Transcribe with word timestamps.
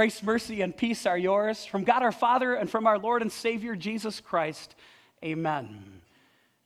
Grace, 0.00 0.22
mercy, 0.22 0.62
and 0.62 0.74
peace 0.74 1.04
are 1.04 1.18
yours 1.18 1.66
from 1.66 1.84
God 1.84 2.02
our 2.02 2.10
Father 2.10 2.54
and 2.54 2.70
from 2.70 2.86
our 2.86 2.98
Lord 2.98 3.20
and 3.20 3.30
Savior 3.30 3.76
Jesus 3.76 4.18
Christ. 4.18 4.74
Amen. 5.22 6.00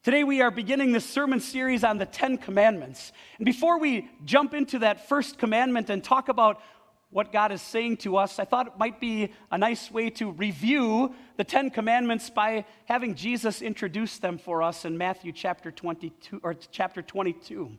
Today 0.03 0.23
we 0.23 0.41
are 0.41 0.49
beginning 0.49 0.93
this 0.93 1.03
sermon 1.03 1.41
series 1.41 1.83
on 1.83 1.97
the 1.97 2.05
Ten 2.05 2.37
Commandments. 2.37 3.11
And 3.37 3.45
before 3.45 3.77
we 3.77 4.09
jump 4.23 4.53
into 4.53 4.79
that 4.79 5.09
first 5.09 5.37
commandment 5.37 5.89
and 5.89 6.01
talk 6.01 6.29
about 6.29 6.61
what 7.09 7.33
God 7.33 7.51
is 7.51 7.61
saying 7.61 7.97
to 7.97 8.15
us, 8.15 8.39
I 8.39 8.45
thought 8.45 8.67
it 8.67 8.79
might 8.79 9.01
be 9.01 9.33
a 9.51 9.57
nice 9.57 9.91
way 9.91 10.09
to 10.11 10.31
review 10.31 11.13
the 11.35 11.43
Ten 11.43 11.69
Commandments 11.71 12.29
by 12.29 12.63
having 12.85 13.15
Jesus 13.15 13.61
introduce 13.61 14.17
them 14.17 14.37
for 14.37 14.63
us 14.63 14.85
in 14.85 14.97
Matthew 14.97 15.33
chapter 15.33 15.71
22 15.71 16.39
or 16.41 16.53
chapter 16.53 17.01
22. 17.01 17.69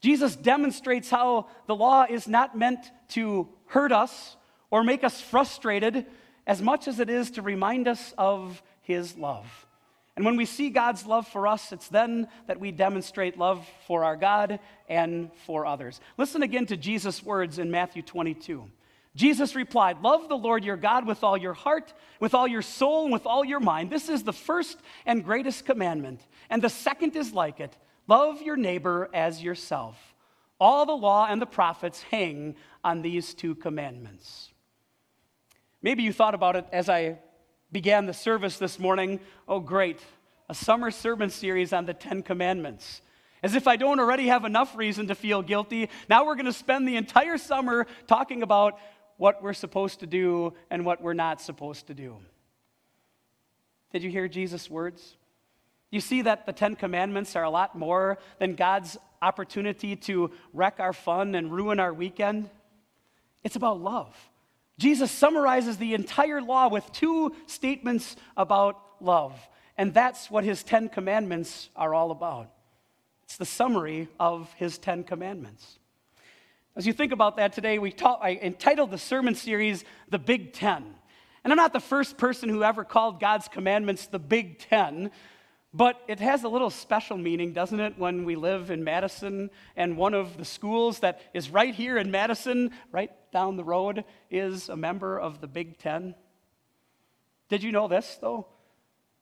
Jesus 0.00 0.36
demonstrates 0.36 1.10
how 1.10 1.48
the 1.66 1.76
law 1.76 2.06
is 2.08 2.26
not 2.26 2.56
meant 2.56 2.90
to 3.08 3.46
hurt 3.66 3.92
us 3.92 4.38
or 4.76 4.84
make 4.84 5.04
us 5.04 5.22
frustrated 5.22 6.04
as 6.46 6.60
much 6.60 6.86
as 6.86 7.00
it 7.00 7.08
is 7.08 7.30
to 7.30 7.40
remind 7.40 7.88
us 7.88 8.12
of 8.18 8.62
his 8.82 9.16
love. 9.16 9.46
And 10.16 10.24
when 10.26 10.36
we 10.36 10.44
see 10.44 10.68
God's 10.68 11.06
love 11.06 11.26
for 11.26 11.46
us, 11.46 11.72
it's 11.72 11.88
then 11.88 12.28
that 12.46 12.60
we 12.60 12.72
demonstrate 12.72 13.38
love 13.38 13.66
for 13.86 14.04
our 14.04 14.16
God 14.16 14.60
and 14.86 15.30
for 15.46 15.64
others. 15.64 15.98
Listen 16.18 16.42
again 16.42 16.66
to 16.66 16.76
Jesus' 16.76 17.22
words 17.22 17.58
in 17.58 17.70
Matthew 17.70 18.02
22. 18.02 18.70
Jesus 19.14 19.54
replied, 19.54 20.02
Love 20.02 20.28
the 20.28 20.36
Lord 20.36 20.62
your 20.62 20.76
God 20.76 21.06
with 21.06 21.24
all 21.24 21.38
your 21.38 21.54
heart, 21.54 21.94
with 22.20 22.34
all 22.34 22.46
your 22.46 22.60
soul, 22.60 23.04
and 23.04 23.12
with 23.14 23.24
all 23.24 23.46
your 23.46 23.60
mind. 23.60 23.88
This 23.88 24.10
is 24.10 24.24
the 24.24 24.32
first 24.34 24.78
and 25.06 25.24
greatest 25.24 25.64
commandment. 25.64 26.20
And 26.50 26.60
the 26.60 26.68
second 26.68 27.16
is 27.16 27.32
like 27.32 27.60
it 27.60 27.74
love 28.06 28.42
your 28.42 28.56
neighbor 28.56 29.08
as 29.14 29.42
yourself. 29.42 29.96
All 30.60 30.84
the 30.84 30.92
law 30.92 31.28
and 31.30 31.40
the 31.40 31.46
prophets 31.46 32.02
hang 32.02 32.56
on 32.84 33.00
these 33.00 33.32
two 33.32 33.54
commandments. 33.54 34.50
Maybe 35.86 36.02
you 36.02 36.12
thought 36.12 36.34
about 36.34 36.56
it 36.56 36.66
as 36.72 36.88
I 36.88 37.16
began 37.70 38.06
the 38.06 38.12
service 38.12 38.58
this 38.58 38.80
morning. 38.80 39.20
Oh, 39.46 39.60
great, 39.60 40.00
a 40.48 40.54
summer 40.54 40.90
sermon 40.90 41.30
series 41.30 41.72
on 41.72 41.86
the 41.86 41.94
Ten 41.94 42.24
Commandments. 42.24 43.02
As 43.40 43.54
if 43.54 43.68
I 43.68 43.76
don't 43.76 44.00
already 44.00 44.26
have 44.26 44.44
enough 44.44 44.76
reason 44.76 45.06
to 45.06 45.14
feel 45.14 45.42
guilty, 45.42 45.88
now 46.08 46.26
we're 46.26 46.34
going 46.34 46.46
to 46.46 46.52
spend 46.52 46.88
the 46.88 46.96
entire 46.96 47.38
summer 47.38 47.86
talking 48.08 48.42
about 48.42 48.80
what 49.16 49.44
we're 49.44 49.52
supposed 49.52 50.00
to 50.00 50.08
do 50.08 50.54
and 50.72 50.84
what 50.84 51.00
we're 51.00 51.12
not 51.12 51.40
supposed 51.40 51.86
to 51.86 51.94
do. 51.94 52.16
Did 53.92 54.02
you 54.02 54.10
hear 54.10 54.26
Jesus' 54.26 54.68
words? 54.68 55.14
You 55.92 56.00
see 56.00 56.22
that 56.22 56.46
the 56.46 56.52
Ten 56.52 56.74
Commandments 56.74 57.36
are 57.36 57.44
a 57.44 57.50
lot 57.50 57.78
more 57.78 58.18
than 58.40 58.56
God's 58.56 58.98
opportunity 59.22 59.94
to 59.94 60.32
wreck 60.52 60.80
our 60.80 60.92
fun 60.92 61.36
and 61.36 61.52
ruin 61.52 61.78
our 61.78 61.94
weekend. 61.94 62.50
It's 63.44 63.54
about 63.54 63.80
love. 63.80 64.16
Jesus 64.78 65.10
summarizes 65.10 65.78
the 65.78 65.94
entire 65.94 66.42
law 66.42 66.68
with 66.68 66.90
two 66.92 67.34
statements 67.46 68.16
about 68.36 68.80
love. 69.00 69.38
And 69.78 69.92
that's 69.94 70.30
what 70.30 70.44
his 70.44 70.62
Ten 70.62 70.88
Commandments 70.88 71.70
are 71.76 71.94
all 71.94 72.10
about. 72.10 72.50
It's 73.24 73.36
the 73.36 73.46
summary 73.46 74.08
of 74.20 74.52
his 74.54 74.78
Ten 74.78 75.02
Commandments. 75.04 75.78
As 76.76 76.86
you 76.86 76.92
think 76.92 77.12
about 77.12 77.38
that 77.38 77.54
today, 77.54 77.78
we 77.78 77.90
talk, 77.90 78.20
I 78.22 78.38
entitled 78.42 78.90
the 78.90 78.98
sermon 78.98 79.34
series 79.34 79.84
The 80.10 80.18
Big 80.18 80.52
Ten. 80.52 80.84
And 81.42 81.52
I'm 81.52 81.56
not 81.56 81.72
the 81.72 81.80
first 81.80 82.18
person 82.18 82.48
who 82.48 82.62
ever 82.62 82.84
called 82.84 83.20
God's 83.20 83.48
commandments 83.48 84.06
the 84.06 84.18
Big 84.18 84.58
Ten, 84.58 85.10
but 85.72 86.00
it 86.08 86.20
has 86.20 86.44
a 86.44 86.48
little 86.48 86.70
special 86.70 87.18
meaning, 87.18 87.52
doesn't 87.52 87.80
it, 87.80 87.98
when 87.98 88.24
we 88.24 88.36
live 88.36 88.70
in 88.70 88.82
Madison 88.82 89.50
and 89.76 89.96
one 89.96 90.14
of 90.14 90.38
the 90.38 90.44
schools 90.44 91.00
that 91.00 91.20
is 91.34 91.50
right 91.50 91.74
here 91.74 91.98
in 91.98 92.10
Madison, 92.10 92.70
right 92.92 93.10
down 93.32 93.56
the 93.56 93.64
road, 93.64 94.04
is 94.30 94.68
a 94.68 94.76
member 94.76 95.18
of 95.18 95.40
the 95.40 95.46
Big 95.46 95.78
Ten? 95.78 96.14
Did 97.48 97.62
you 97.62 97.72
know 97.72 97.88
this, 97.88 98.18
though? 98.20 98.46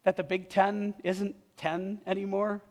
That 0.04 0.16
the 0.16 0.22
Big 0.22 0.48
Ten 0.48 0.94
isn't 1.02 1.34
10 1.56 2.02
anymore? 2.06 2.62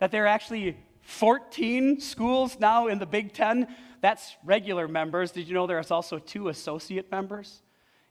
That 0.00 0.10
there 0.10 0.24
are 0.24 0.28
actually 0.28 0.76
14 1.02 2.00
schools 2.00 2.58
now 2.58 2.88
in 2.88 2.98
the 2.98 3.06
Big 3.06 3.32
Ten? 3.32 3.68
That's 4.00 4.36
regular 4.44 4.86
members. 4.86 5.30
Did 5.30 5.48
you 5.48 5.54
know 5.54 5.66
there's 5.66 5.90
also 5.90 6.18
two 6.18 6.48
associate 6.48 7.10
members? 7.10 7.62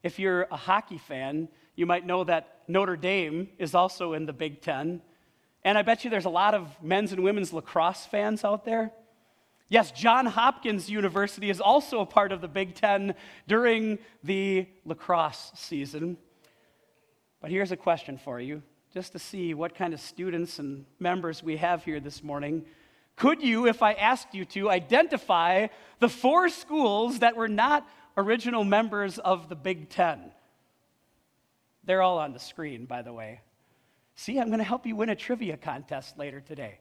If 0.01 0.17
you're 0.17 0.47
a 0.49 0.57
hockey 0.57 0.97
fan, 0.97 1.49
you 1.75 1.85
might 1.85 2.05
know 2.05 2.23
that 2.23 2.61
Notre 2.67 2.95
Dame 2.95 3.49
is 3.57 3.75
also 3.75 4.13
in 4.13 4.25
the 4.25 4.33
Big 4.33 4.61
Ten. 4.61 5.01
And 5.63 5.77
I 5.77 5.81
bet 5.81 6.03
you 6.03 6.09
there's 6.09 6.25
a 6.25 6.29
lot 6.29 6.53
of 6.53 6.69
men's 6.81 7.11
and 7.11 7.23
women's 7.23 7.53
lacrosse 7.53 8.05
fans 8.05 8.43
out 8.43 8.65
there. 8.65 8.91
Yes, 9.69 9.91
John 9.91 10.25
Hopkins 10.25 10.89
University 10.89 11.49
is 11.49 11.59
also 11.59 12.01
a 12.01 12.05
part 12.05 12.31
of 12.31 12.41
the 12.41 12.47
Big 12.47 12.75
Ten 12.75 13.15
during 13.47 13.97
the 14.23 14.67
lacrosse 14.85 15.51
season. 15.55 16.17
But 17.41 17.49
here's 17.49 17.71
a 17.71 17.77
question 17.77 18.17
for 18.17 18.39
you, 18.39 18.61
just 18.93 19.13
to 19.13 19.19
see 19.19 19.53
what 19.53 19.73
kind 19.73 19.93
of 19.93 19.99
students 19.99 20.59
and 20.59 20.85
members 20.99 21.41
we 21.41 21.57
have 21.57 21.83
here 21.83 21.99
this 21.99 22.23
morning. 22.23 22.65
Could 23.15 23.41
you, 23.41 23.67
if 23.67 23.81
I 23.81 23.93
asked 23.93 24.33
you 24.33 24.45
to, 24.45 24.69
identify 24.69 25.67
the 25.99 26.09
four 26.09 26.49
schools 26.49 27.19
that 27.19 27.35
were 27.35 27.47
not 27.47 27.87
original 28.15 28.63
members 28.63 29.17
of 29.17 29.49
the 29.49 29.55
Big 29.55 29.89
Ten? 29.89 30.31
They're 31.85 32.01
all 32.01 32.17
on 32.17 32.33
the 32.33 32.39
screen, 32.39 32.85
by 32.85 33.01
the 33.01 33.13
way. 33.13 33.41
See, 34.15 34.39
I'm 34.39 34.47
going 34.47 34.59
to 34.59 34.63
help 34.63 34.85
you 34.85 34.95
win 34.95 35.09
a 35.09 35.15
trivia 35.15 35.57
contest 35.57 36.17
later 36.17 36.39
today. 36.39 36.79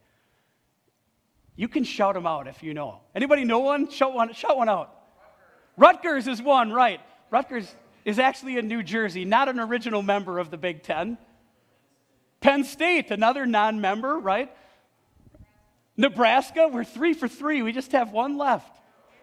You 1.56 1.68
can 1.68 1.84
shout 1.84 2.14
them 2.14 2.26
out 2.26 2.46
if 2.46 2.62
you 2.62 2.74
know. 2.74 3.00
Anybody 3.14 3.44
know 3.44 3.60
one? 3.60 3.90
Shout 3.90 4.14
one, 4.14 4.32
shout 4.32 4.56
one 4.56 4.68
out. 4.68 4.94
Rutgers. 5.76 6.24
Rutgers 6.24 6.28
is 6.28 6.42
one, 6.42 6.72
right. 6.72 7.00
Rutgers 7.30 7.74
is 8.04 8.18
actually 8.18 8.58
in 8.58 8.68
New 8.68 8.82
Jersey, 8.82 9.24
not 9.24 9.48
an 9.48 9.60
original 9.60 10.02
member 10.02 10.38
of 10.38 10.50
the 10.50 10.56
Big 10.56 10.82
Ten. 10.82 11.18
Penn 12.40 12.64
State, 12.64 13.10
another 13.10 13.46
non 13.46 13.80
member, 13.80 14.18
right? 14.18 14.50
Nebraska, 15.96 16.68
we're 16.68 16.84
three 16.84 17.12
for 17.14 17.28
three. 17.28 17.62
We 17.62 17.72
just 17.72 17.92
have 17.92 18.12
one 18.12 18.36
left. 18.36 18.78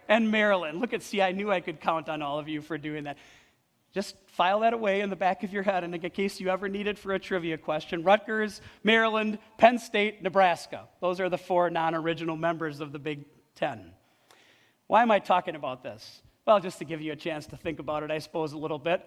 And 0.08 0.32
Maryland. 0.32 0.80
Look 0.80 0.94
at, 0.94 1.04
see, 1.04 1.22
I 1.22 1.34
knew 1.34 1.52
I 1.52 1.60
could 1.60 1.80
count 1.80 2.10
on 2.10 2.22
all 2.22 2.40
of 2.40 2.48
you 2.48 2.62
for 2.62 2.78
doing 2.78 3.04
that. 3.04 3.18
Just 3.92 4.16
file 4.28 4.60
that 4.60 4.74
away 4.74 5.02
in 5.02 5.10
the 5.10 5.16
back 5.16 5.44
of 5.44 5.52
your 5.52 5.64
head 5.64 5.84
in 5.84 6.00
case 6.12 6.40
you 6.40 6.50
ever 6.50 6.70
need 6.70 6.88
it 6.88 6.98
for 6.98 7.14
a 7.14 7.20
trivia 7.20 7.58
question. 7.58 8.04
Rutgers, 8.04 8.62
Maryland, 8.84 9.40
Penn 9.58 9.80
State, 9.80 10.22
Nebraska. 10.22 10.88
Those 11.02 11.20
are 11.20 11.30
the 11.30 11.38
four 11.38 11.70
non 11.70 11.96
original 11.96 12.38
members 12.38 12.82
of 12.82 12.92
the 12.92 13.00
Big 13.00 13.26
Ten. 13.56 13.92
Why 14.88 15.02
am 15.02 15.12
I 15.12 15.20
talking 15.20 15.56
about 15.56 15.84
this? 15.84 16.22
Well, 16.46 16.60
just 16.60 16.80
to 16.80 16.86
give 16.86 17.02
you 17.02 17.12
a 17.12 17.16
chance 17.16 17.48
to 17.48 17.58
think 17.58 17.80
about 17.80 18.04
it, 18.04 18.12
I 18.12 18.20
suppose, 18.20 18.54
a 18.54 18.58
little 18.58 18.80
bit. 18.80 19.06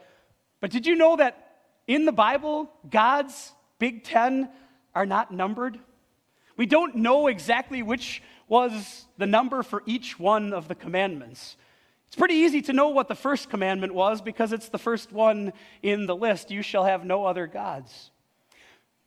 But 0.60 0.70
did 0.70 0.87
you 0.87 0.94
know 0.94 1.16
that 1.16 1.62
in 1.87 2.04
the 2.04 2.12
Bible, 2.12 2.70
God's 2.88 3.53
Big 3.78 4.04
Ten 4.04 4.49
are 4.94 5.06
not 5.06 5.32
numbered? 5.32 5.78
We 6.56 6.66
don't 6.66 6.97
know 6.97 7.28
exactly 7.28 7.82
which 7.82 8.22
was 8.49 9.06
the 9.16 9.26
number 9.26 9.62
for 9.62 9.82
each 9.87 10.19
one 10.19 10.53
of 10.53 10.69
the 10.69 10.75
commandments. 10.75 11.56
It's 12.12 12.18
pretty 12.18 12.34
easy 12.34 12.60
to 12.62 12.74
know 12.74 12.90
what 12.90 13.08
the 13.08 13.14
first 13.14 13.48
commandment 13.48 13.94
was 13.94 14.20
because 14.20 14.52
it's 14.52 14.68
the 14.68 14.76
first 14.76 15.12
one 15.12 15.54
in 15.82 16.04
the 16.04 16.14
list 16.14 16.50
you 16.50 16.60
shall 16.60 16.84
have 16.84 17.06
no 17.06 17.24
other 17.24 17.46
gods. 17.46 18.10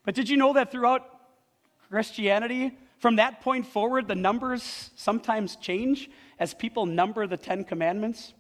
But 0.06 0.16
did 0.16 0.28
you 0.28 0.38
know 0.38 0.54
that 0.54 0.72
throughout 0.72 1.08
Christianity, 1.92 2.76
from 2.98 3.18
that 3.18 3.42
point 3.42 3.68
forward, 3.68 4.08
the 4.08 4.16
numbers 4.16 4.90
sometimes 4.96 5.56
change 5.58 6.10
as 6.40 6.56
people 6.56 6.88
number 6.88 7.28
the 7.28 7.38
Ten 7.38 7.64
Commandments? 7.64 8.34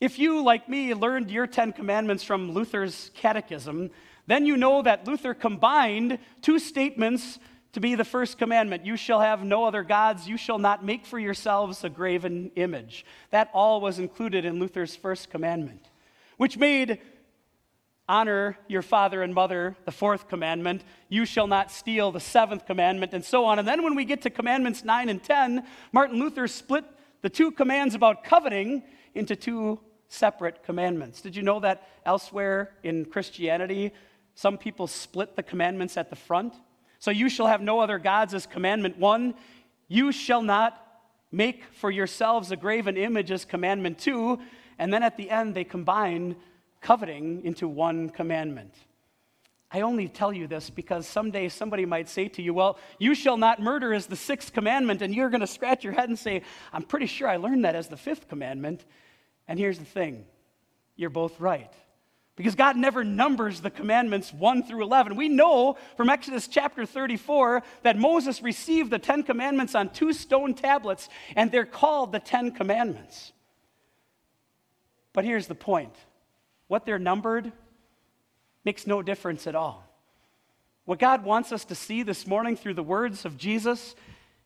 If 0.00 0.20
you, 0.20 0.40
like 0.40 0.68
me, 0.68 0.94
learned 0.94 1.28
your 1.28 1.48
Ten 1.48 1.72
Commandments 1.72 2.22
from 2.22 2.52
Luther's 2.52 3.10
Catechism, 3.14 3.90
then 4.28 4.46
you 4.46 4.56
know 4.56 4.82
that 4.82 5.04
Luther 5.04 5.34
combined 5.34 6.20
two 6.42 6.60
statements 6.60 7.40
to 7.72 7.80
be 7.80 7.94
the 7.94 8.04
first 8.04 8.38
commandment 8.38 8.84
you 8.84 8.96
shall 8.96 9.20
have 9.20 9.44
no 9.44 9.64
other 9.64 9.82
gods, 9.82 10.26
you 10.28 10.36
shall 10.36 10.58
not 10.58 10.84
make 10.84 11.06
for 11.06 11.18
yourselves 11.18 11.84
a 11.84 11.88
graven 11.88 12.50
image. 12.56 13.04
That 13.30 13.50
all 13.52 13.80
was 13.80 13.98
included 13.98 14.44
in 14.44 14.58
Luther's 14.58 14.96
first 14.96 15.30
commandment, 15.30 15.88
which 16.36 16.56
made 16.56 16.98
honor 18.10 18.58
your 18.66 18.82
father 18.82 19.22
and 19.22 19.32
mother 19.32 19.76
the 19.84 19.92
fourth 19.92 20.26
commandment, 20.26 20.82
you 21.08 21.24
shall 21.24 21.46
not 21.46 21.70
steal 21.70 22.10
the 22.10 22.18
seventh 22.18 22.66
commandment, 22.66 23.14
and 23.14 23.24
so 23.24 23.44
on. 23.44 23.60
And 23.60 23.68
then 23.68 23.84
when 23.84 23.94
we 23.94 24.04
get 24.04 24.22
to 24.22 24.30
commandments 24.30 24.84
9 24.84 25.08
and 25.08 25.22
10, 25.22 25.64
Martin 25.92 26.18
Luther 26.18 26.48
split 26.48 26.84
the 27.22 27.30
two 27.30 27.52
commands 27.52 27.94
about 27.94 28.24
coveting 28.24 28.82
into 29.14 29.36
two 29.36 29.78
separate 30.08 30.64
commandments. 30.64 31.20
Did 31.20 31.36
you 31.36 31.42
know 31.42 31.60
that 31.60 31.86
elsewhere 32.04 32.72
in 32.82 33.04
Christianity, 33.04 33.92
some 34.34 34.58
people 34.58 34.88
split 34.88 35.36
the 35.36 35.44
commandments 35.44 35.96
at 35.96 36.10
the 36.10 36.16
front? 36.16 36.54
So 37.00 37.10
you 37.10 37.28
shall 37.28 37.46
have 37.46 37.62
no 37.62 37.80
other 37.80 37.98
gods 37.98 38.34
as 38.34 38.46
commandment 38.46 38.98
one. 38.98 39.34
You 39.88 40.12
shall 40.12 40.42
not 40.42 40.86
make 41.32 41.64
for 41.72 41.90
yourselves 41.90 42.52
a 42.52 42.56
graven 42.56 42.96
image 42.96 43.30
as 43.30 43.44
commandment 43.44 43.98
two. 43.98 44.38
And 44.78 44.92
then 44.92 45.02
at 45.02 45.16
the 45.16 45.30
end, 45.30 45.54
they 45.54 45.64
combine 45.64 46.36
coveting 46.80 47.44
into 47.44 47.66
one 47.66 48.10
commandment. 48.10 48.74
I 49.72 49.82
only 49.82 50.08
tell 50.08 50.32
you 50.32 50.46
this 50.46 50.68
because 50.68 51.06
someday 51.06 51.48
somebody 51.48 51.86
might 51.86 52.08
say 52.08 52.28
to 52.28 52.42
you, 52.42 52.52
Well, 52.52 52.78
you 52.98 53.14
shall 53.14 53.36
not 53.36 53.62
murder 53.62 53.94
as 53.94 54.06
the 54.06 54.16
sixth 54.16 54.52
commandment, 54.52 55.00
and 55.00 55.14
you're 55.14 55.30
going 55.30 55.42
to 55.42 55.46
scratch 55.46 55.84
your 55.84 55.92
head 55.92 56.08
and 56.08 56.18
say, 56.18 56.42
I'm 56.72 56.82
pretty 56.82 57.06
sure 57.06 57.28
I 57.28 57.36
learned 57.36 57.64
that 57.64 57.76
as 57.76 57.88
the 57.88 57.96
fifth 57.96 58.28
commandment. 58.28 58.84
And 59.46 59.58
here's 59.58 59.78
the 59.78 59.84
thing 59.84 60.26
you're 60.96 61.08
both 61.08 61.40
right. 61.40 61.72
Because 62.40 62.54
God 62.54 62.78
never 62.78 63.04
numbers 63.04 63.60
the 63.60 63.68
commandments 63.68 64.32
1 64.32 64.62
through 64.62 64.82
11. 64.82 65.14
We 65.14 65.28
know 65.28 65.76
from 65.98 66.08
Exodus 66.08 66.48
chapter 66.48 66.86
34 66.86 67.62
that 67.82 67.98
Moses 67.98 68.40
received 68.42 68.90
the 68.90 68.98
Ten 68.98 69.22
Commandments 69.22 69.74
on 69.74 69.90
two 69.90 70.14
stone 70.14 70.54
tablets, 70.54 71.10
and 71.36 71.52
they're 71.52 71.66
called 71.66 72.12
the 72.12 72.18
Ten 72.18 72.52
Commandments. 72.52 73.32
But 75.12 75.26
here's 75.26 75.48
the 75.48 75.54
point 75.54 75.92
what 76.66 76.86
they're 76.86 76.98
numbered 76.98 77.52
makes 78.64 78.86
no 78.86 79.02
difference 79.02 79.46
at 79.46 79.54
all. 79.54 79.84
What 80.86 80.98
God 80.98 81.22
wants 81.24 81.52
us 81.52 81.66
to 81.66 81.74
see 81.74 82.02
this 82.02 82.26
morning 82.26 82.56
through 82.56 82.72
the 82.72 82.82
words 82.82 83.26
of 83.26 83.36
Jesus 83.36 83.94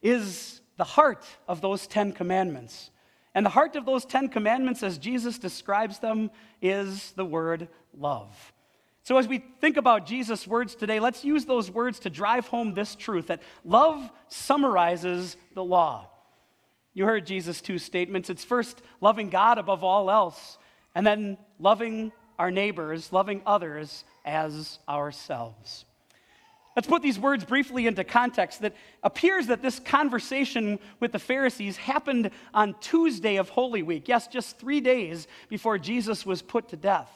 is 0.03 0.61
the 0.79 0.83
heart 0.83 1.25
of 1.47 1.61
those 1.61 1.87
Ten 1.87 2.11
Commandments. 2.11 2.91
And 3.35 3.45
the 3.45 3.51
heart 3.51 3.75
of 3.77 3.85
those 3.85 4.05
Ten 4.05 4.29
Commandments, 4.29 4.83
as 4.83 4.99
Jesus 4.99 5.39
describes 5.39 5.99
them, 5.99 6.31
is 6.63 7.13
the 7.13 7.25
word 7.25 7.69
love. 7.97 8.53
So, 9.03 9.19
as 9.19 9.29
we 9.29 9.45
think 9.61 9.77
about 9.77 10.07
Jesus' 10.07 10.47
words 10.47 10.75
today, 10.75 10.99
let's 10.99 11.25
use 11.25 11.45
those 11.45 11.71
words 11.71 11.99
to 12.01 12.11
drive 12.11 12.47
home 12.47 12.73
this 12.73 12.95
truth 12.95 13.27
that 13.27 13.43
love 13.65 14.11
summarizes 14.29 15.37
the 15.55 15.65
law. 15.65 16.09
You 16.95 17.05
heard 17.05 17.27
Jesus' 17.27 17.61
two 17.61 17.79
statements. 17.79 18.31
It's 18.31 18.45
first 18.45 18.81
loving 19.01 19.29
God 19.29 19.59
above 19.59 19.85
all 19.85 20.11
else, 20.11 20.59
and 20.95 21.07
then 21.07 21.37
loving 21.59 22.13
our 22.39 22.51
neighbors, 22.51 23.13
loving 23.13 23.43
others 23.45 24.05
as 24.25 24.79
ourselves. 24.89 25.85
Let's 26.77 26.89
put 26.89 27.03
these 27.03 27.19
words 27.19 27.45
briefly 27.45 27.87
into 27.87 28.03
context. 28.03 28.63
That 28.63 28.75
appears 29.03 29.47
that 29.47 29.63
this 29.63 29.79
conversation 29.79 30.81
with 30.99 31.13
the 31.13 31.19
Pharisees 31.19 31.77
happened 31.77 32.31
on 32.53 32.75
Tuesday 32.81 33.37
of 33.37 33.49
Holy 33.49 33.83
Week. 33.83 34.09
Yes, 34.09 34.27
just 34.27 34.59
three 34.59 34.81
days 34.81 35.29
before 35.49 35.79
Jesus 35.79 36.27
was 36.27 36.43
put 36.43 36.69
to 36.71 36.77
death. 36.77 37.11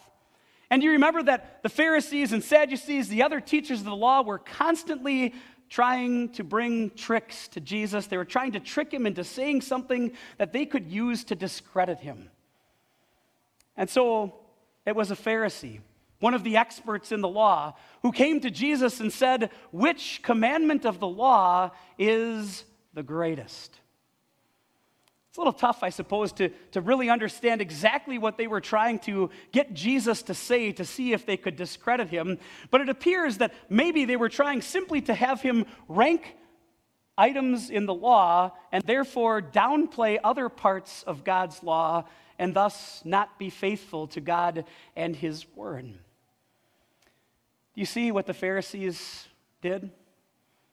And 0.70 0.82
you 0.82 0.92
remember 0.92 1.22
that 1.24 1.62
the 1.62 1.68
Pharisees 1.68 2.32
and 2.32 2.44
Sadducees, 2.44 3.08
the 3.08 3.22
other 3.22 3.40
teachers 3.40 3.80
of 3.80 3.86
the 3.86 3.96
law, 3.96 4.22
were 4.22 4.38
constantly 4.38 5.34
trying 5.68 6.28
to 6.30 6.44
bring 6.44 6.90
tricks 6.90 7.48
to 7.48 7.60
Jesus. 7.60 8.06
They 8.06 8.16
were 8.16 8.24
trying 8.24 8.52
to 8.52 8.60
trick 8.60 8.92
him 8.92 9.06
into 9.06 9.24
saying 9.24 9.62
something 9.62 10.12
that 10.36 10.52
they 10.52 10.66
could 10.66 10.86
use 10.86 11.24
to 11.24 11.34
discredit 11.34 12.00
him. 12.00 12.30
And 13.76 13.88
so 13.90 14.34
it 14.86 14.94
was 14.94 15.10
a 15.10 15.16
Pharisee 15.16 15.80
one 16.20 16.34
of 16.34 16.44
the 16.44 16.56
experts 16.56 17.12
in 17.12 17.20
the 17.20 17.28
law, 17.28 17.74
who 18.02 18.12
came 18.12 18.40
to 18.40 18.50
Jesus 18.50 19.00
and 19.00 19.12
said, 19.12 19.50
Which 19.70 20.20
commandment 20.22 20.84
of 20.84 20.98
the 20.98 21.06
law 21.06 21.70
is 21.98 22.64
the 22.92 23.02
greatest? 23.02 23.78
It's 25.28 25.38
a 25.38 25.40
little 25.40 25.52
tough, 25.52 25.82
I 25.82 25.90
suppose, 25.90 26.32
to, 26.32 26.48
to 26.72 26.80
really 26.80 27.10
understand 27.10 27.60
exactly 27.60 28.18
what 28.18 28.36
they 28.36 28.48
were 28.48 28.60
trying 28.60 28.98
to 29.00 29.30
get 29.52 29.74
Jesus 29.74 30.22
to 30.22 30.34
say 30.34 30.72
to 30.72 30.84
see 30.84 31.12
if 31.12 31.26
they 31.26 31.36
could 31.36 31.54
discredit 31.54 32.08
him. 32.08 32.38
But 32.70 32.80
it 32.80 32.88
appears 32.88 33.38
that 33.38 33.54
maybe 33.68 34.04
they 34.04 34.16
were 34.16 34.30
trying 34.30 34.62
simply 34.62 35.00
to 35.02 35.14
have 35.14 35.40
him 35.40 35.66
rank 35.86 36.34
items 37.16 37.70
in 37.70 37.86
the 37.86 37.94
law 37.94 38.52
and 38.72 38.82
therefore 38.84 39.42
downplay 39.42 40.18
other 40.24 40.48
parts 40.48 41.04
of 41.04 41.24
God's 41.24 41.62
law 41.62 42.04
and 42.38 42.54
thus 42.54 43.02
not 43.04 43.38
be 43.38 43.50
faithful 43.50 44.06
to 44.08 44.20
God 44.20 44.64
and 44.96 45.14
his 45.14 45.46
word. 45.54 45.98
You 47.78 47.84
see 47.84 48.10
what 48.10 48.26
the 48.26 48.34
Pharisees 48.34 49.28
did? 49.62 49.92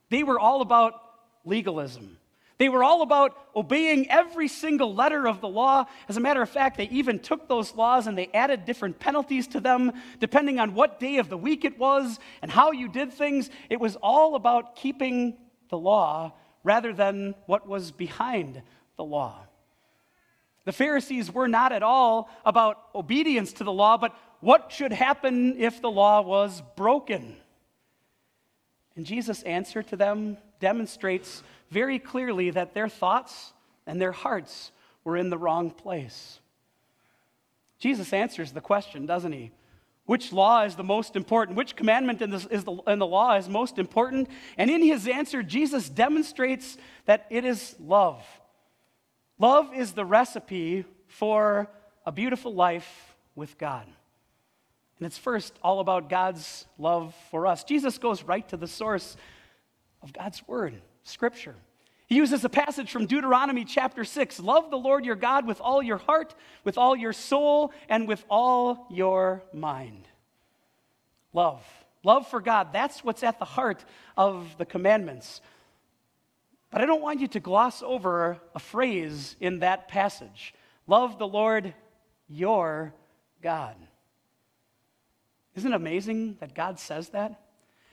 They 0.09 0.23
were 0.23 0.39
all 0.39 0.61
about 0.61 0.99
legalism. 1.43 2.17
They 2.57 2.67
were 2.67 2.83
all 2.83 3.03
about 3.03 3.37
obeying 3.55 4.09
every 4.09 4.47
single 4.47 4.95
letter 4.95 5.27
of 5.27 5.39
the 5.39 5.47
law. 5.47 5.85
As 6.09 6.17
a 6.17 6.19
matter 6.19 6.41
of 6.41 6.49
fact, 6.49 6.77
they 6.77 6.89
even 6.89 7.19
took 7.19 7.47
those 7.47 7.75
laws 7.75 8.07
and 8.07 8.17
they 8.17 8.31
added 8.33 8.65
different 8.65 8.97
penalties 8.99 9.45
to 9.49 9.59
them 9.59 9.91
depending 10.19 10.59
on 10.59 10.73
what 10.73 10.99
day 10.99 11.17
of 11.17 11.29
the 11.29 11.37
week 11.37 11.63
it 11.63 11.77
was 11.77 12.17
and 12.41 12.49
how 12.49 12.71
you 12.71 12.87
did 12.87 13.13
things. 13.13 13.51
It 13.69 13.79
was 13.79 13.95
all 13.97 14.33
about 14.33 14.75
keeping 14.75 15.37
the 15.69 15.77
law 15.77 16.33
rather 16.63 16.91
than 16.91 17.35
what 17.45 17.67
was 17.67 17.91
behind 17.91 18.63
the 18.97 19.05
law. 19.05 19.45
The 20.65 20.73
Pharisees 20.73 21.31
were 21.31 21.47
not 21.47 21.71
at 21.71 21.83
all 21.83 22.29
about 22.43 22.79
obedience 22.95 23.53
to 23.53 23.63
the 23.63 23.71
law, 23.71 23.97
but 23.97 24.15
what 24.45 24.71
should 24.71 24.93
happen 24.93 25.57
if 25.57 25.81
the 25.81 25.89
law 25.89 26.21
was 26.21 26.61
broken? 26.75 27.35
And 28.95 29.03
Jesus' 29.03 29.41
answer 29.41 29.81
to 29.81 29.95
them 29.95 30.37
demonstrates 30.59 31.41
very 31.71 31.97
clearly 31.97 32.51
that 32.51 32.75
their 32.75 32.87
thoughts 32.87 33.53
and 33.87 33.99
their 33.99 34.11
hearts 34.11 34.71
were 35.03 35.17
in 35.17 35.31
the 35.31 35.37
wrong 35.39 35.71
place. 35.71 36.39
Jesus 37.79 38.13
answers 38.13 38.51
the 38.51 38.61
question, 38.61 39.07
doesn't 39.07 39.31
he? 39.31 39.49
Which 40.05 40.31
law 40.31 40.61
is 40.61 40.75
the 40.75 40.83
most 40.83 41.15
important? 41.15 41.57
Which 41.57 41.75
commandment 41.75 42.21
in, 42.21 42.29
this, 42.29 42.45
is 42.45 42.63
the, 42.65 42.73
in 42.85 42.99
the 42.99 43.07
law 43.07 43.37
is 43.37 43.49
most 43.49 43.79
important? 43.79 44.29
And 44.59 44.69
in 44.69 44.83
his 44.83 45.07
answer, 45.07 45.41
Jesus 45.41 45.89
demonstrates 45.89 46.77
that 47.05 47.25
it 47.31 47.45
is 47.45 47.75
love. 47.79 48.23
Love 49.39 49.73
is 49.73 49.93
the 49.93 50.05
recipe 50.05 50.85
for 51.07 51.67
a 52.05 52.11
beautiful 52.11 52.53
life 52.53 53.15
with 53.33 53.57
God. 53.57 53.87
And 54.99 55.05
it's 55.05 55.17
first 55.17 55.57
all 55.61 55.79
about 55.79 56.09
God's 56.09 56.65
love 56.77 57.13
for 57.31 57.47
us. 57.47 57.63
Jesus 57.63 57.97
goes 57.97 58.23
right 58.23 58.47
to 58.49 58.57
the 58.57 58.67
source 58.67 59.17
of 60.01 60.13
God's 60.13 60.47
word, 60.47 60.81
Scripture. 61.03 61.55
He 62.07 62.15
uses 62.15 62.45
a 62.45 62.49
passage 62.49 62.91
from 62.91 63.07
Deuteronomy 63.07 63.65
chapter 63.65 64.03
6 64.05 64.39
Love 64.39 64.69
the 64.69 64.77
Lord 64.77 65.05
your 65.05 65.15
God 65.15 65.47
with 65.47 65.59
all 65.59 65.81
your 65.81 65.97
heart, 65.97 66.33
with 66.63 66.77
all 66.77 66.95
your 66.95 67.13
soul, 67.13 67.73
and 67.89 68.07
with 68.07 68.23
all 68.29 68.87
your 68.89 69.43
mind. 69.53 70.07
Love. 71.33 71.65
Love 72.03 72.27
for 72.27 72.39
God. 72.39 72.71
That's 72.71 73.03
what's 73.03 73.23
at 73.23 73.39
the 73.39 73.45
heart 73.45 73.83
of 74.15 74.55
the 74.57 74.65
commandments. 74.65 75.41
But 76.69 76.81
I 76.81 76.85
don't 76.85 77.01
want 77.01 77.19
you 77.19 77.27
to 77.29 77.39
gloss 77.39 77.81
over 77.81 78.37
a 78.53 78.59
phrase 78.59 79.35
in 79.39 79.59
that 79.59 79.87
passage 79.87 80.53
Love 80.87 81.17
the 81.17 81.27
Lord 81.27 81.73
your 82.27 82.93
God. 83.41 83.75
Isn't 85.55 85.71
it 85.71 85.75
amazing 85.75 86.37
that 86.39 86.53
God 86.53 86.79
says 86.79 87.09
that? 87.09 87.41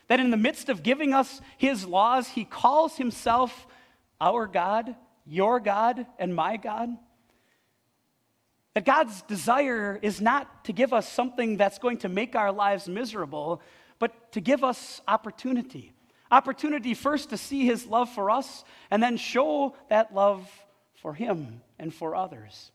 That 0.09 0.21
in 0.21 0.31
the 0.31 0.37
midst 0.37 0.69
of 0.69 0.83
giving 0.83 1.15
us 1.15 1.41
his 1.57 1.87
laws, 1.87 2.29
he 2.29 2.45
calls 2.45 2.97
himself 2.97 3.67
our 4.21 4.47
God, 4.47 4.95
your 5.27 5.61
God, 5.61 6.07
and 6.19 6.35
my 6.35 6.57
God. 6.57 6.91
That 8.75 8.85
God's 8.85 9.23
desire 9.23 9.99
is 10.01 10.21
not 10.21 10.65
to 10.65 10.73
give 10.73 10.93
us 10.93 11.11
something 11.11 11.57
that's 11.57 11.79
going 11.79 11.99
to 11.99 12.09
make 12.09 12.35
our 12.35 12.53
lives 12.53 12.89
miserable, 12.89 13.61
but 13.99 14.33
to 14.33 14.41
give 14.41 14.65
us 14.65 15.01
opportunity. 15.07 15.93
Opportunity 16.31 16.95
first 16.95 17.31
to 17.31 17.37
see 17.37 17.67
his 17.67 17.87
love 17.87 18.09
for 18.09 18.31
us, 18.31 18.65
and 18.91 19.03
then 19.03 19.17
show 19.17 19.77
that 19.91 20.15
love 20.15 20.51
for 20.95 21.15
him 21.15 21.61
and 21.79 21.93
for 21.93 22.17
others. 22.17 22.73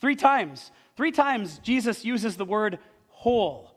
Three 0.00 0.16
times, 0.16 0.70
three 0.96 1.12
times 1.12 1.58
Jesus 1.58 2.04
uses 2.04 2.36
the 2.36 2.44
word 2.44 2.78
whole. 3.08 3.75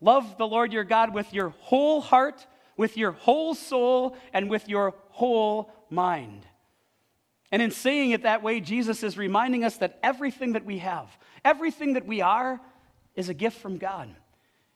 Love 0.00 0.38
the 0.38 0.46
Lord 0.46 0.72
your 0.72 0.84
God 0.84 1.12
with 1.12 1.32
your 1.34 1.50
whole 1.60 2.00
heart, 2.00 2.46
with 2.76 2.96
your 2.96 3.12
whole 3.12 3.54
soul, 3.54 4.16
and 4.32 4.48
with 4.48 4.68
your 4.68 4.94
whole 5.10 5.70
mind. 5.90 6.46
And 7.52 7.60
in 7.60 7.70
saying 7.70 8.12
it 8.12 8.22
that 8.22 8.42
way, 8.42 8.60
Jesus 8.60 9.02
is 9.02 9.18
reminding 9.18 9.64
us 9.64 9.76
that 9.78 9.98
everything 10.02 10.52
that 10.52 10.64
we 10.64 10.78
have, 10.78 11.08
everything 11.44 11.94
that 11.94 12.06
we 12.06 12.20
are, 12.20 12.60
is 13.16 13.28
a 13.28 13.34
gift 13.34 13.58
from 13.58 13.76
God. 13.76 14.08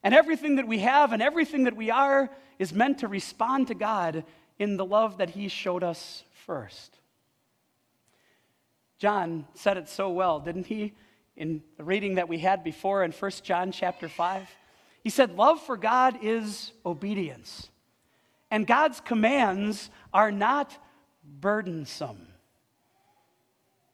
And 0.02 0.12
everything 0.12 0.56
that 0.56 0.66
we 0.66 0.80
have 0.80 1.12
and 1.12 1.22
everything 1.22 1.64
that 1.64 1.76
we 1.76 1.90
are 1.90 2.28
is 2.58 2.74
meant 2.74 2.98
to 2.98 3.08
respond 3.08 3.68
to 3.68 3.74
God 3.74 4.24
in 4.58 4.76
the 4.76 4.84
love 4.84 5.18
that 5.18 5.30
He 5.30 5.48
showed 5.48 5.82
us 5.82 6.24
first. 6.44 6.98
John 8.98 9.46
said 9.54 9.76
it 9.76 9.88
so 9.88 10.10
well, 10.10 10.40
didn't 10.40 10.66
he? 10.66 10.94
In 11.36 11.62
the 11.76 11.84
reading 11.84 12.14
that 12.14 12.28
we 12.28 12.38
had 12.38 12.62
before 12.62 13.02
in 13.02 13.12
1 13.12 13.30
John 13.42 13.72
chapter 13.72 14.08
5. 14.08 14.48
He 15.04 15.10
said, 15.10 15.36
Love 15.36 15.60
for 15.60 15.76
God 15.76 16.18
is 16.22 16.72
obedience. 16.84 17.68
And 18.50 18.66
God's 18.66 19.00
commands 19.00 19.90
are 20.12 20.32
not 20.32 20.76
burdensome. 21.40 22.26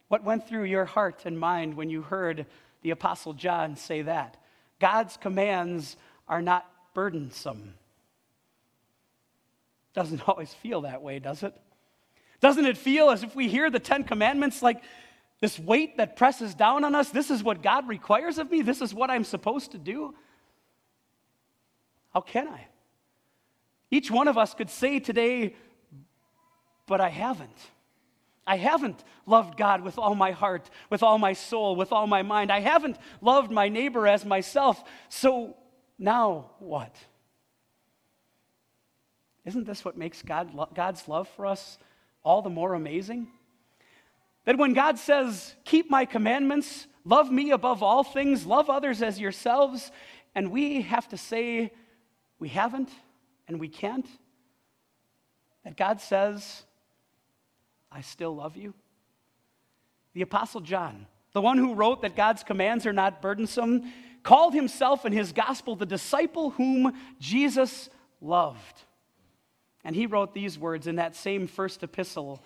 What 0.09 0.25
went 0.25 0.49
through 0.49 0.65
your 0.65 0.85
heart 0.85 1.23
and 1.25 1.39
mind 1.39 1.75
when 1.75 1.91
you 1.91 2.03
heard 2.03 2.47
the 2.83 2.91
Apostle 2.91 3.33
John 3.33 3.77
say 3.77 4.03
that? 4.03 4.37
God's 4.79 5.17
commands 5.17 5.97
are 6.29 6.43
not 6.43 6.67
burdensome. 6.95 7.75
Doesn't 9.95 10.21
always 10.29 10.55
feel 10.55 10.83
that 10.83 11.03
way, 11.03 11.19
does 11.19 11.43
it? 11.43 11.55
Doesn't 12.41 12.67
it 12.67 12.79
feel 12.79 13.11
as 13.11 13.23
if 13.23 13.35
we 13.35 13.49
hear 13.49 13.69
the 13.69 13.81
Ten 13.81 14.05
Commandments 14.05 14.63
like 14.63 14.83
this 15.41 15.59
weight 15.59 15.97
that 15.97 16.17
presses 16.17 16.55
down 16.55 16.85
on 16.85 16.95
us? 16.95 17.11
This 17.11 17.31
is 17.31 17.43
what 17.43 17.63
God 17.63 17.89
requires 17.89 18.39
of 18.39 18.51
me. 18.51 18.63
This 18.63 18.81
is 18.81 18.95
what 18.95 19.11
I'm 19.11 19.25
supposed 19.25 19.73
to 19.73 19.79
do. 19.79 20.15
How 22.13 22.21
can 22.21 22.49
I? 22.49 22.67
Each 23.91 24.11
one 24.11 24.29
of 24.29 24.39
us 24.39 24.55
could 24.55 24.71
say 24.71 25.01
today, 25.01 25.55
but 26.87 27.01
I 27.01 27.09
haven't. 27.09 27.57
I 28.47 28.57
haven't 28.57 29.05
loved 29.27 29.57
God 29.57 29.83
with 29.83 29.99
all 29.99 30.15
my 30.15 30.33
heart, 30.33 30.71
with 30.89 31.03
all 31.03 31.19
my 31.19 31.35
soul, 31.35 31.77
with 31.77 31.93
all 31.93 32.07
my 32.07 32.23
mind. 32.23 32.51
I 32.51 32.61
haven't 32.61 32.97
loved 33.21 33.51
my 33.51 33.69
neighbor 33.69 34.07
as 34.07 34.25
myself. 34.25 34.83
So 35.09 35.57
now 35.99 36.51
what? 36.59 36.95
Isn't 39.45 39.67
this 39.67 39.85
what 39.85 39.97
makes 39.97 40.23
God, 40.23 40.51
God's 40.75 41.07
love 41.09 41.29
for 41.29 41.47
us 41.47 41.79
all 42.25 42.43
the 42.43 42.51
more 42.51 42.75
amazing? 42.75 43.29
That 44.45 44.59
when 44.59 44.73
God 44.73 44.99
says, 44.99 45.55
Keep 45.65 45.91
my 45.91 46.05
commandments, 46.05 46.87
love 47.05 47.31
me 47.31 47.51
above 47.51 47.83
all 47.83 48.03
things, 48.03 48.47
love 48.47 48.69
others 48.69 49.03
as 49.03 49.21
yourselves, 49.21 49.93
and 50.35 50.51
we 50.51 50.83
have 50.83 51.09
to 51.09 51.17
say 51.17 51.73
we 52.41 52.49
haven't 52.49 52.91
and 53.47 53.61
we 53.61 53.69
can't, 53.69 54.07
that 55.65 55.77
God 55.77 56.01
says, 56.01 56.65
I 57.93 58.01
still 58.01 58.35
love 58.35 58.57
you. 58.57 58.75
The 60.15 60.23
Apostle 60.23 60.61
John, 60.61 61.07
the 61.33 61.41
one 61.41 61.59
who 61.59 61.75
wrote 61.75 62.03
that 62.03 62.17
God's 62.17 62.43
commands 62.43 62.87
are 62.87 62.93
not 62.93 63.23
burdensome, 63.23 63.93
called 64.23 64.55
himself 64.55 65.05
in 65.07 65.13
his 65.13 65.33
gospel 65.33 65.77
the 65.77 65.87
disciple 65.87 66.51
whom 66.51 66.97
Jesus 67.21 67.89
loved. 68.21 68.83
And 69.85 69.95
he 69.95 70.07
wrote 70.07 70.35
these 70.35 70.59
words 70.59 70.87
in 70.87 70.97
that 70.97 71.17
same 71.17 71.47
first 71.47 71.83
epistle 71.83 72.43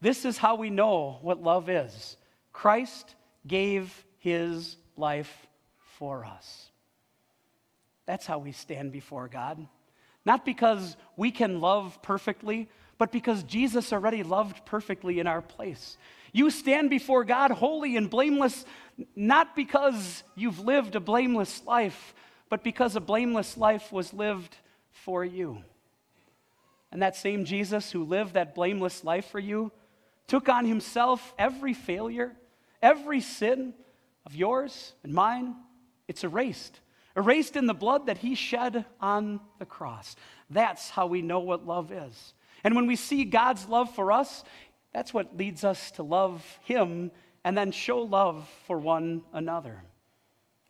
This 0.00 0.24
is 0.24 0.38
how 0.38 0.56
we 0.56 0.70
know 0.70 1.18
what 1.22 1.42
love 1.42 1.68
is 1.68 2.16
Christ 2.52 3.14
gave 3.46 4.04
his 4.18 4.76
life 4.96 5.46
for 5.98 6.24
us. 6.24 6.70
That's 8.08 8.24
how 8.24 8.38
we 8.38 8.52
stand 8.52 8.90
before 8.90 9.28
God. 9.28 9.68
Not 10.24 10.46
because 10.46 10.96
we 11.18 11.30
can 11.30 11.60
love 11.60 12.00
perfectly, 12.00 12.70
but 12.96 13.12
because 13.12 13.42
Jesus 13.42 13.92
already 13.92 14.22
loved 14.22 14.64
perfectly 14.64 15.20
in 15.20 15.26
our 15.26 15.42
place. 15.42 15.98
You 16.32 16.48
stand 16.48 16.88
before 16.88 17.22
God 17.24 17.50
holy 17.50 17.98
and 17.98 18.08
blameless, 18.08 18.64
not 19.14 19.54
because 19.54 20.22
you've 20.34 20.60
lived 20.60 20.96
a 20.96 21.00
blameless 21.00 21.62
life, 21.66 22.14
but 22.48 22.64
because 22.64 22.96
a 22.96 23.00
blameless 23.00 23.58
life 23.58 23.92
was 23.92 24.14
lived 24.14 24.56
for 24.90 25.22
you. 25.22 25.58
And 26.90 27.02
that 27.02 27.14
same 27.14 27.44
Jesus 27.44 27.92
who 27.92 28.04
lived 28.04 28.32
that 28.34 28.54
blameless 28.54 29.04
life 29.04 29.26
for 29.26 29.38
you 29.38 29.70
took 30.28 30.48
on 30.48 30.64
himself 30.64 31.34
every 31.38 31.74
failure, 31.74 32.34
every 32.80 33.20
sin 33.20 33.74
of 34.24 34.34
yours 34.34 34.94
and 35.04 35.12
mine. 35.12 35.56
It's 36.08 36.24
erased, 36.24 36.80
erased 37.18 37.56
in 37.56 37.66
the 37.66 37.74
blood 37.74 38.06
that 38.06 38.18
he 38.18 38.36
shed 38.36 38.84
on 39.00 39.40
the 39.58 39.66
cross. 39.66 40.14
That's 40.48 40.88
how 40.88 41.08
we 41.08 41.20
know 41.20 41.40
what 41.40 41.66
love 41.66 41.90
is. 41.90 42.34
And 42.62 42.76
when 42.76 42.86
we 42.86 42.96
see 42.96 43.24
God's 43.24 43.68
love 43.68 43.92
for 43.92 44.12
us, 44.12 44.44
that's 44.94 45.12
what 45.12 45.36
leads 45.36 45.64
us 45.64 45.90
to 45.92 46.02
love 46.04 46.44
him 46.62 47.10
and 47.44 47.58
then 47.58 47.72
show 47.72 47.98
love 47.98 48.48
for 48.66 48.78
one 48.78 49.22
another. 49.32 49.82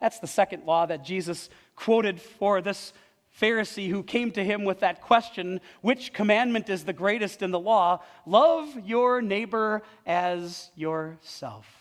That's 0.00 0.21
the 0.21 0.26
second 0.26 0.64
law 0.64 0.87
that 0.87 1.05
Jesus 1.05 1.50
quoted 1.76 2.21
for 2.21 2.62
this 2.62 2.93
Pharisee 3.40 3.90
who 3.90 4.02
came 4.02 4.33
to 4.33 4.45
him 4.45 4.64
with 4.64 4.81
that 4.81 5.02
question 5.02 5.61
which 5.83 6.12
commandment 6.12 6.69
is 6.71 6.85
the 6.85 6.93
greatest 6.93 7.43
in 7.43 7.50
the 7.50 7.61
law? 7.61 8.02
Love 8.26 8.69
your 8.85 9.21
neighbor 9.21 9.83
as 10.07 10.71
yourself. 10.75 11.77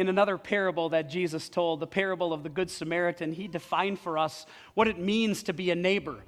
In 0.00 0.08
another 0.08 0.38
parable 0.38 0.88
that 0.88 1.10
Jesus 1.10 1.50
told, 1.50 1.78
the 1.78 1.86
parable 1.86 2.32
of 2.32 2.42
the 2.42 2.48
Good 2.48 2.70
Samaritan, 2.70 3.32
he 3.32 3.46
defined 3.48 3.98
for 3.98 4.16
us 4.16 4.46
what 4.72 4.88
it 4.88 4.98
means 4.98 5.42
to 5.42 5.52
be 5.52 5.70
a 5.70 5.74
neighbor. 5.74 6.24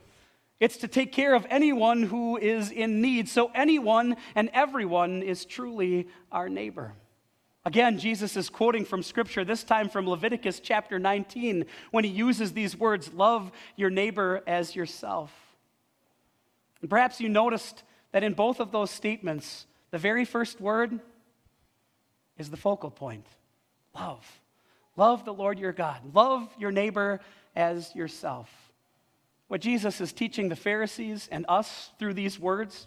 It's 0.60 0.76
to 0.76 0.88
take 0.88 1.10
care 1.10 1.34
of 1.34 1.46
anyone 1.48 2.02
who 2.02 2.36
is 2.36 2.70
in 2.70 3.00
need. 3.00 3.30
So, 3.30 3.50
anyone 3.54 4.18
and 4.34 4.50
everyone 4.52 5.22
is 5.22 5.46
truly 5.46 6.06
our 6.30 6.50
neighbor. 6.50 6.92
Again, 7.64 7.98
Jesus 7.98 8.36
is 8.36 8.50
quoting 8.50 8.84
from 8.84 9.02
Scripture, 9.02 9.42
this 9.42 9.64
time 9.64 9.88
from 9.88 10.06
Leviticus 10.06 10.60
chapter 10.60 10.98
19, 10.98 11.64
when 11.92 12.04
he 12.04 12.10
uses 12.10 12.52
these 12.52 12.76
words 12.76 13.14
love 13.14 13.50
your 13.76 13.88
neighbor 13.88 14.42
as 14.46 14.76
yourself. 14.76 15.32
And 16.82 16.90
perhaps 16.90 17.22
you 17.22 17.30
noticed 17.30 17.84
that 18.10 18.22
in 18.22 18.34
both 18.34 18.60
of 18.60 18.70
those 18.70 18.90
statements, 18.90 19.66
the 19.90 19.96
very 19.98 20.26
first 20.26 20.60
word 20.60 21.00
is 22.36 22.50
the 22.50 22.58
focal 22.58 22.90
point 22.90 23.24
love. 23.94 24.40
Love 24.96 25.24
the 25.24 25.34
Lord 25.34 25.58
your 25.58 25.72
God. 25.72 26.00
Love 26.14 26.48
your 26.58 26.70
neighbor 26.70 27.20
as 27.56 27.94
yourself. 27.94 28.50
What 29.48 29.60
Jesus 29.60 30.00
is 30.00 30.12
teaching 30.12 30.48
the 30.48 30.56
Pharisees 30.56 31.28
and 31.30 31.44
us 31.48 31.90
through 31.98 32.14
these 32.14 32.38
words 32.38 32.86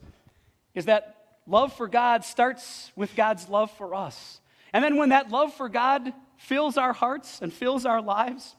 is 0.74 0.86
that 0.86 1.16
love 1.48 1.74
for 1.74 1.88
God 1.88 2.24
starts 2.24 2.92
with 2.96 3.16
God's 3.16 3.50
love 3.50 3.72
for 3.72 3.94
us. 3.94 4.40
And 4.74 4.84
then 4.84 4.98
when 4.98 5.10
that 5.10 5.30
love 5.30 5.54
for 5.54 5.70
God 5.70 6.12
fills 6.38 6.78
our 6.78 6.94
hearts 6.94 7.42
and 7.42 7.54
fills 7.54 7.86
our 7.86 8.02
lives, 8.02 8.56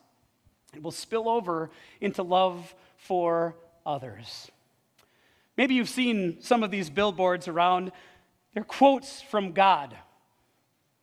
it 0.75 0.83
will 0.83 0.93
spill 0.93 1.29
over 1.29 1.71
into 2.00 2.23
love 2.23 2.75
for 2.97 3.57
others. 3.85 4.50
Maybe 5.57 5.75
you've 5.75 5.88
seen 5.88 6.38
some 6.41 6.62
of 6.62 6.71
these 6.71 6.91
billboards 6.91 7.49
around. 7.49 7.93
They're 8.55 8.65
quotes 8.65 9.23
from 9.23 9.53
God. 9.53 9.97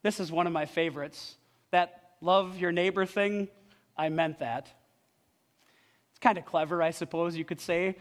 This 0.04 0.20
is 0.20 0.32
one 0.32 0.46
of 0.46 0.54
my 0.54 0.66
favorites. 0.66 1.38
That 1.72 2.12
love 2.22 2.60
your 2.60 2.72
neighbor 2.72 3.06
thing, 3.06 3.48
I 3.98 4.10
meant 4.10 4.40
that. 4.40 4.68
It's 6.12 6.20
kind 6.20 6.38
of 6.38 6.46
clever, 6.46 6.84
I 6.84 6.92
suppose 6.92 7.36
you 7.36 7.46
could 7.46 7.62
say, 7.62 7.96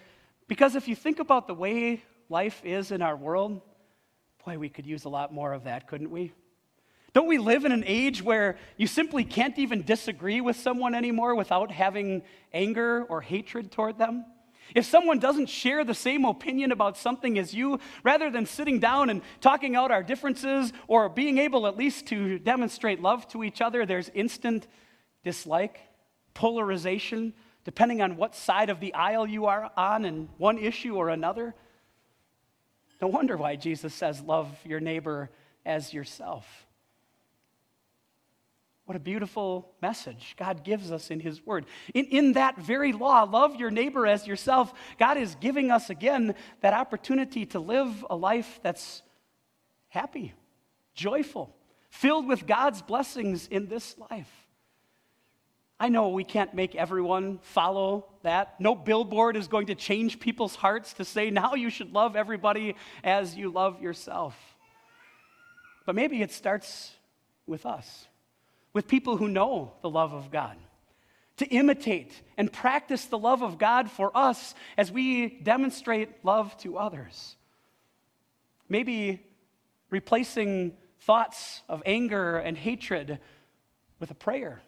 because 0.49 0.76
if 0.76 0.88
you 0.88 0.94
think 0.94 1.21
about 1.21 1.47
the 1.47 1.54
way 1.54 2.02
life 2.28 2.61
is 2.64 2.90
in 2.90 3.00
our 3.00 3.16
world, 3.16 3.62
boy, 4.44 4.59
we 4.59 4.68
could 4.68 4.85
use 4.85 5.04
a 5.04 5.09
lot 5.09 5.32
more 5.32 5.52
of 5.52 5.64
that, 5.64 5.87
couldn't 5.87 6.11
we? 6.11 6.32
Don't 7.12 7.26
we 7.26 7.38
live 7.38 7.64
in 7.64 7.73
an 7.73 7.85
age 7.87 8.23
where 8.23 8.59
you 8.76 8.87
simply 8.87 9.25
can't 9.25 9.59
even 9.59 9.82
disagree 9.82 10.40
with 10.40 10.56
someone 10.56 10.94
anymore 10.94 11.35
without 11.35 11.71
having 11.71 12.23
anger 12.52 13.04
or 13.04 13.21
hatred 13.21 13.71
toward 13.71 13.99
them? 13.99 14.25
If 14.75 14.87
someone 14.87 15.19
doesn't 15.19 15.49
share 15.49 15.85
the 15.85 15.95
same 15.95 16.25
opinion 16.25 16.73
about 16.73 16.97
something 16.97 17.38
as 17.38 17.52
you, 17.52 17.79
rather 18.02 18.31
than 18.31 18.47
sitting 18.47 18.81
down 18.81 19.11
and 19.11 19.23
talking 19.41 19.76
out 19.76 19.91
our 19.91 20.02
differences 20.02 20.73
or 20.88 21.09
being 21.09 21.38
able 21.38 21.67
at 21.67 21.76
least 21.76 22.07
to 22.07 22.38
demonstrate 22.38 23.00
love 23.00 23.29
to 23.29 23.45
each 23.45 23.61
other, 23.61 23.85
there's 23.85 24.09
instant 24.11 24.67
dislike, 25.25 25.81
polarization, 26.35 27.35
depending 27.64 28.02
on 28.02 28.17
what 28.17 28.35
side 28.35 28.71
of 28.71 28.81
the 28.81 28.95
aisle 28.95 29.26
you 29.26 29.47
are 29.47 29.71
on 29.76 30.05
in 30.05 30.29
one 30.38 30.59
issue 30.59 30.97
or 30.97 31.09
another. 31.11 31.55
No 33.00 33.09
wonder 33.09 33.37
why 33.37 33.57
Jesus 33.57 33.95
says, 33.95 34.21
Love 34.21 34.49
your 34.64 34.81
neighbor 34.81 35.31
as 35.64 35.93
yourself. 35.93 36.67
What 38.85 38.97
a 38.97 39.01
beautiful 39.01 39.71
message 39.81 40.35
God 40.37 40.65
gives 40.65 40.91
us 40.91 41.11
in 41.11 41.21
His 41.21 41.45
Word. 41.47 41.67
In, 41.95 42.07
in 42.07 42.33
that 42.33 42.59
very 42.59 42.93
law, 42.93 43.23
love 43.23 43.57
your 43.57 43.71
neighbor 43.71 44.07
as 44.07 44.27
yourself, 44.27 44.73
God 44.99 45.17
is 45.17 45.37
giving 45.37 45.71
us 45.71 45.89
again 45.89 46.35
that 46.62 46.75
opportunity 46.75 47.47
to 47.47 47.61
live 47.61 48.05
a 48.11 48.17
life 48.17 48.59
that's 48.62 49.03
happy, 49.89 50.33
joyful, 50.95 51.55
filled 51.91 52.27
with 52.27 52.47
God's 52.47 52.83
blessings 52.83 53.47
in 53.47 53.69
this 53.69 53.97
life. 54.11 54.31
I 55.79 55.89
know 55.89 56.09
we 56.09 56.25
can't 56.25 56.55
make 56.55 56.75
everyone 56.75 57.39
follow 57.43 58.07
that. 58.23 58.61
No 58.61 58.75
billboard 58.75 59.37
is 59.37 59.49
going 59.49 59.67
to 59.67 59.75
change 59.75 60.21
people's 60.21 60.55
hearts 60.55 60.93
to 60.95 61.05
say, 61.05 61.31
now 61.31 61.55
you 61.55 61.71
should 61.71 61.93
love 61.93 62.15
everybody 62.15 62.77
as 63.03 63.37
you 63.37 63.51
love 63.51 63.81
yourself. 63.81 64.37
But 65.85 65.95
maybe 65.97 66.23
it 66.23 66.31
starts 66.31 66.93
with 67.47 67.67
us 67.67 68.07
with 68.73 68.88
people 68.88 69.17
who 69.17 69.29
know 69.29 69.73
the 69.83 69.91
love 69.91 70.12
of 70.12 70.31
God, 70.31 70.57
to 71.37 71.47
imitate 71.47 72.23
and 72.37 72.52
practice 72.52 73.07
the 73.07 73.19
love 73.19 73.43
of 73.43 73.59
God 73.59 73.91
for 73.91 74.17
us 74.17 74.55
as 74.76 74.93
we 74.93 75.29
demonstrate 75.29 76.25
love 76.25 76.57
to 76.59 76.79
others. 76.79 77.37
Maybe 78.69 79.25
replacing 79.91 80.76
thoughts 81.00 81.62
of 81.69 81.83
anger 81.85 82.38
and 82.38 82.57
hatred 82.57 83.19
with 83.99 84.11
a 84.11 84.14
prayer, 84.14 84.62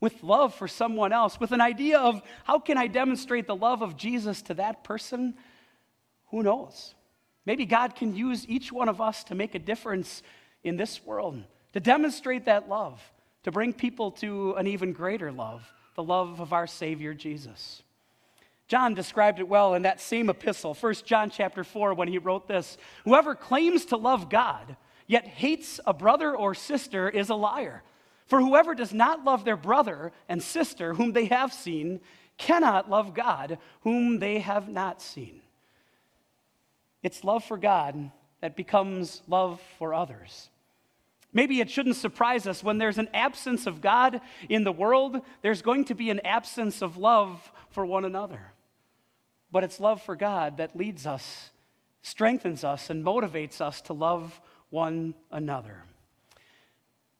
with 0.00 0.22
love 0.22 0.54
for 0.54 0.68
someone 0.68 1.12
else, 1.12 1.38
with 1.38 1.52
an 1.52 1.60
idea 1.60 1.98
of 1.98 2.22
how 2.44 2.58
can 2.58 2.76
I 2.76 2.86
demonstrate 2.86 3.46
the 3.46 3.56
love 3.56 3.82
of 3.82 3.96
Jesus 3.96 4.42
to 4.42 4.54
that 4.54 4.84
person? 4.84 5.34
Who 6.30 6.42
knows? 6.42 6.94
Maybe 7.46 7.66
God 7.66 7.94
can 7.94 8.14
use 8.14 8.46
each 8.48 8.70
one 8.72 8.88
of 8.88 9.00
us 9.00 9.24
to 9.24 9.34
make 9.34 9.54
a 9.54 9.58
difference 9.58 10.22
in 10.62 10.76
this 10.76 11.04
world, 11.04 11.42
to 11.72 11.80
demonstrate 11.80 12.44
that 12.46 12.68
love 12.68 13.00
to 13.44 13.52
bring 13.52 13.72
people 13.72 14.10
to 14.12 14.54
an 14.54 14.66
even 14.66 14.92
greater 14.92 15.32
love, 15.32 15.72
the 15.94 16.02
love 16.02 16.40
of 16.40 16.52
our 16.52 16.66
Savior 16.66 17.14
Jesus. 17.14 17.82
John 18.68 18.94
described 18.94 19.40
it 19.40 19.48
well 19.48 19.74
in 19.74 19.82
that 19.82 20.00
same 20.00 20.30
epistle, 20.30 20.74
1 20.74 20.94
John 21.04 21.28
chapter 21.30 21.64
4, 21.64 21.94
when 21.94 22.08
he 22.08 22.18
wrote 22.18 22.46
this 22.46 22.76
Whoever 23.04 23.34
claims 23.34 23.86
to 23.86 23.96
love 23.96 24.28
God, 24.28 24.76
yet 25.06 25.26
hates 25.26 25.80
a 25.86 25.92
brother 25.92 26.36
or 26.36 26.54
sister, 26.54 27.08
is 27.08 27.30
a 27.30 27.34
liar. 27.34 27.82
For 28.26 28.40
whoever 28.40 28.76
does 28.76 28.94
not 28.94 29.24
love 29.24 29.44
their 29.44 29.56
brother 29.56 30.12
and 30.28 30.40
sister 30.40 30.94
whom 30.94 31.12
they 31.12 31.24
have 31.24 31.52
seen 31.52 32.00
cannot 32.38 32.88
love 32.88 33.12
God 33.12 33.58
whom 33.80 34.20
they 34.20 34.38
have 34.38 34.68
not 34.68 35.02
seen. 35.02 35.42
it's 37.02 37.24
love 37.24 37.42
for 37.42 37.58
God 37.58 38.12
that 38.40 38.54
becomes 38.54 39.22
love 39.26 39.60
for 39.78 39.92
others. 39.92 40.48
Maybe 41.32 41.60
it 41.60 41.70
shouldn't 41.70 41.96
surprise 41.96 42.46
us 42.46 42.64
when 42.64 42.78
there's 42.78 42.98
an 42.98 43.08
absence 43.14 43.66
of 43.66 43.80
God 43.80 44.20
in 44.48 44.64
the 44.64 44.72
world, 44.72 45.20
there's 45.42 45.62
going 45.62 45.84
to 45.86 45.94
be 45.94 46.10
an 46.10 46.20
absence 46.24 46.82
of 46.82 46.96
love 46.96 47.52
for 47.70 47.86
one 47.86 48.04
another. 48.04 48.52
But 49.52 49.64
it's 49.64 49.78
love 49.78 50.02
for 50.02 50.16
God 50.16 50.56
that 50.56 50.76
leads 50.76 51.06
us, 51.06 51.50
strengthens 52.02 52.64
us, 52.64 52.90
and 52.90 53.04
motivates 53.04 53.60
us 53.60 53.80
to 53.82 53.92
love 53.92 54.40
one 54.70 55.14
another. 55.30 55.84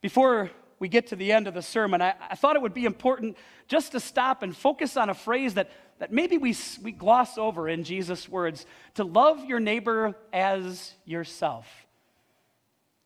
Before 0.01 0.51
we 0.79 0.89
get 0.89 1.09
to 1.09 1.17
the 1.17 1.31
end 1.31 1.47
of 1.47 1.55
the 1.55 1.63
sermon, 1.63 2.01
I, 2.01 2.15
I, 2.31 2.35
thought 2.35 2.57
it 2.57 2.63
would 2.63 2.75
be 2.75 2.87
important 2.87 3.37
just 3.69 3.93
to 3.93 4.01
stop 4.01 4.43
and 4.43 4.57
focus 4.57 4.97
on 4.97 5.11
a 5.11 5.15
phrase 5.15 5.55
that, 5.55 5.71
that 5.99 6.11
maybe 6.11 6.39
we, 6.39 6.57
we 6.83 6.91
gloss 6.91 7.37
over 7.37 7.69
in 7.69 7.85
Jesus' 7.85 8.29
words 8.29 8.65
to 8.95 9.05
love 9.05 9.45
your 9.45 9.61
neighbor 9.61 10.17
as 10.33 10.95
yourself. 11.05 11.67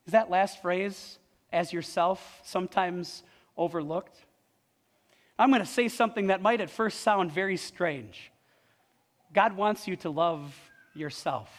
Is 0.05 0.11
that 0.11 0.29
last 0.29 0.61
phrase, 0.61 1.17
as 1.51 1.73
yourself, 1.73 2.41
sometimes 2.43 3.23
overlooked? 3.57 4.17
I'm 5.37 5.49
going 5.49 5.61
to 5.61 5.67
say 5.67 5.87
something 5.87 6.27
that 6.27 6.41
might 6.41 6.61
at 6.61 6.69
first 6.69 7.01
sound 7.01 7.31
very 7.31 7.57
strange. 7.57 8.31
God 9.33 9.53
wants 9.57 9.87
you 9.87 9.95
to 9.97 10.09
love 10.09 10.55
yourself. 10.93 11.49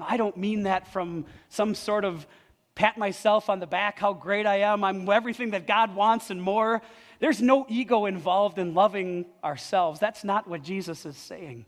I 0.00 0.16
don't 0.16 0.36
mean 0.36 0.64
that 0.64 0.88
from 0.88 1.26
some 1.48 1.74
sort 1.74 2.04
of 2.04 2.26
pat 2.74 2.98
myself 2.98 3.48
on 3.48 3.60
the 3.60 3.66
back, 3.66 4.00
how 4.00 4.12
great 4.12 4.46
I 4.46 4.60
am, 4.60 4.82
I'm 4.82 5.08
everything 5.08 5.50
that 5.50 5.66
God 5.66 5.94
wants 5.94 6.30
and 6.30 6.42
more. 6.42 6.82
There's 7.20 7.40
no 7.40 7.66
ego 7.68 8.06
involved 8.06 8.58
in 8.58 8.74
loving 8.74 9.26
ourselves. 9.44 10.00
That's 10.00 10.24
not 10.24 10.48
what 10.48 10.62
Jesus 10.62 11.06
is 11.06 11.16
saying. 11.16 11.66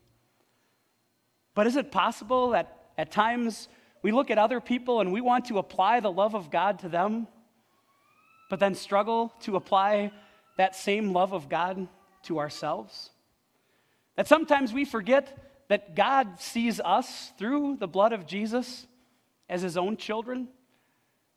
But 1.55 1.69
is 1.69 1.77
it 1.77 1.93
possible 1.93 2.51
that 2.51 2.91
at 2.99 3.13
times 3.13 3.69
we 4.03 4.13
look 4.13 4.31
at 4.31 4.39
other 4.39 4.61
people 4.61 5.01
and 5.01 5.13
we 5.13 5.21
want 5.21 5.47
to 5.47 5.59
apply 5.59 6.01
the 6.01 6.13
love 6.13 6.35
of 6.35 6.51
God 6.51 6.81
to 6.81 6.89
them, 6.89 7.27
but 8.51 8.61
then 8.61 8.75
struggle 8.75 9.33
to 9.41 9.57
apply 9.57 10.13
that 10.57 10.77
same 10.77 11.13
love 11.13 11.33
of 11.33 11.49
God 11.49 11.89
to 12.25 12.39
ourselves? 12.39 13.11
That 14.17 14.29
sometimes 14.29 14.73
we 14.73 14.85
forget 14.85 15.65
that 15.69 15.97
God 15.97 16.41
sees 16.41 16.81
us 16.81 17.33
through 17.39 17.77
the 17.77 17.89
blood 17.89 18.13
of 18.13 18.27
Jesus 18.27 18.87
as 19.49 19.63
his 19.63 19.77
own 19.77 19.97
children 19.97 20.49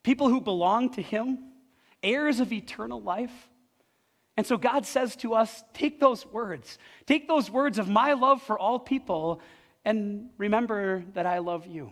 people 0.04 0.30
who 0.30 0.42
belong 0.42 0.90
to 0.92 1.02
Him, 1.02 1.40
heirs 2.02 2.40
of 2.40 2.52
eternal 2.52 3.02
life. 3.02 3.50
And 4.38 4.46
so 4.48 4.58
God 4.58 4.86
says 4.86 5.16
to 5.18 5.34
us, 5.34 5.64
take 5.74 6.00
those 6.00 6.26
words, 6.26 6.78
take 7.06 7.28
those 7.28 7.52
words 7.52 7.78
of 7.78 7.90
my 7.90 8.14
love 8.14 8.42
for 8.42 8.58
all 8.58 8.80
people, 8.80 9.42
and 9.84 10.30
remember 10.38 11.04
that 11.14 11.26
I 11.26 11.40
love 11.40 11.68
you. 11.68 11.92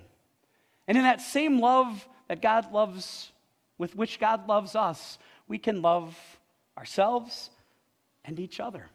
And 0.88 0.98
in 0.98 1.04
that 1.04 1.22
same 1.22 1.60
love 1.60 2.08
that 2.28 2.42
God 2.42 2.72
loves, 2.72 3.32
with 3.78 3.96
which 3.96 4.20
God 4.20 4.48
loves 4.48 4.76
us, 4.76 5.18
we 5.48 5.58
can 5.58 5.82
love 5.82 6.18
ourselves 6.78 7.50
and 8.26 8.40
each 8.40 8.60
other. 8.60 8.86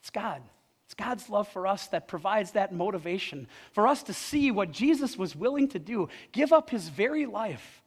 It's 0.00 0.10
God. 0.10 0.42
It's 0.86 0.94
God's 0.94 1.28
love 1.28 1.48
for 1.48 1.66
us 1.66 1.86
that 1.88 2.08
provides 2.08 2.52
that 2.52 2.74
motivation 2.74 3.46
for 3.72 3.86
us 3.86 4.02
to 4.04 4.12
see 4.12 4.50
what 4.50 4.72
Jesus 4.72 5.16
was 5.16 5.36
willing 5.36 5.68
to 5.68 5.78
do, 5.78 6.08
give 6.32 6.52
up 6.52 6.70
his 6.70 6.88
very 6.88 7.26
life 7.26 7.80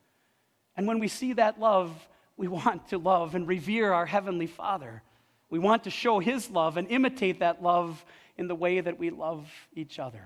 and 0.75 0.87
when 0.87 0.99
we 0.99 1.07
see 1.07 1.33
that 1.33 1.59
love, 1.59 2.07
we 2.37 2.47
want 2.47 2.89
to 2.89 2.97
love 2.97 3.35
and 3.35 3.47
revere 3.47 3.93
our 3.93 4.05
Heavenly 4.05 4.47
Father. 4.47 5.03
We 5.49 5.59
want 5.59 5.83
to 5.83 5.89
show 5.89 6.19
His 6.19 6.49
love 6.49 6.77
and 6.77 6.87
imitate 6.89 7.39
that 7.39 7.61
love 7.61 8.03
in 8.37 8.47
the 8.47 8.55
way 8.55 8.81
that 8.81 8.97
we 8.97 9.11
love 9.11 9.47
each 9.75 9.99
other. 9.99 10.23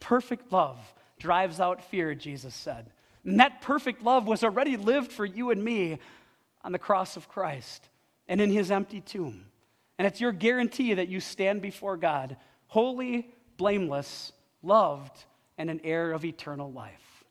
Perfect 0.00 0.52
love 0.52 0.78
drives 1.18 1.60
out 1.60 1.82
fear, 1.82 2.14
Jesus 2.14 2.54
said. 2.54 2.90
And 3.24 3.40
that 3.40 3.60
perfect 3.60 4.02
love 4.02 4.26
was 4.26 4.44
already 4.44 4.76
lived 4.76 5.12
for 5.12 5.24
you 5.24 5.50
and 5.50 5.62
me 5.62 5.98
on 6.62 6.72
the 6.72 6.78
cross 6.78 7.16
of 7.16 7.28
Christ 7.28 7.88
and 8.26 8.40
in 8.40 8.50
His 8.50 8.70
empty 8.70 9.00
tomb. 9.00 9.46
And 9.98 10.06
it's 10.06 10.20
your 10.20 10.32
guarantee 10.32 10.94
that 10.94 11.08
you 11.08 11.20
stand 11.20 11.60
before 11.60 11.96
God, 11.96 12.36
holy, 12.68 13.28
blameless, 13.56 14.32
loved, 14.62 15.24
and 15.56 15.70
an 15.70 15.80
heir 15.82 16.12
of 16.12 16.24
eternal 16.24 16.70
life. 16.70 17.24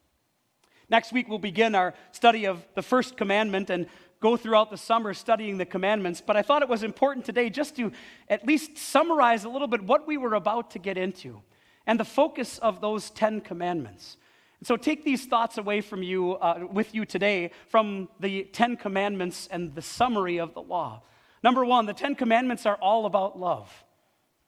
Next 0.90 1.12
week, 1.12 1.28
we'll 1.28 1.40
begin 1.40 1.76
our 1.76 1.94
study 2.12 2.46
of 2.46 2.66
the 2.76 2.82
first 2.82 3.18
commandment 3.18 3.70
and 3.70 3.88
go 4.20 4.38
throughout 4.38 4.70
the 4.70 4.78
summer 4.78 5.14
studying 5.14 5.58
the 5.58 5.66
commandments. 5.66 6.22
But 6.26 6.38
I 6.38 6.42
thought 6.42 6.62
it 6.62 6.70
was 6.70 6.84
important 6.84 7.26
today 7.26 7.50
just 7.50 7.76
to 7.78 7.92
at 8.30 8.46
least 8.46 8.78
summarize 8.78 9.44
a 9.44 9.50
little 9.50 9.68
bit 9.68 9.84
what 9.84 10.08
we 10.08 10.18
were 10.18 10.34
about 10.34 10.72
to 10.72 10.80
get 10.80 10.98
into 10.98 11.42
and 11.88 12.00
the 12.00 12.06
focus 12.06 12.60
of 12.60 12.82
those 12.82 13.10
10 13.10 13.41
commandments. 13.41 14.17
So 14.63 14.76
take 14.76 15.06
these 15.06 15.26
thoughts 15.26 15.58
away 15.58 15.82
from 15.82 16.04
you, 16.04 16.34
uh, 16.34 16.67
with 16.71 16.93
you 16.93 17.06
today 17.06 17.52
from 17.69 18.10
the 18.19 18.43
10 18.43 18.76
commandments 18.78 19.47
and 19.50 19.73
the 19.73 19.82
summary 19.82 20.39
of 20.39 20.54
the 20.54 20.62
law. 20.62 21.02
Number 21.43 21.63
one, 21.63 21.86
the 21.86 21.93
10 21.93 22.15
commandments 22.15 22.65
are 22.65 22.76
all 22.76 23.06
about 23.06 23.39
love. 23.39 23.71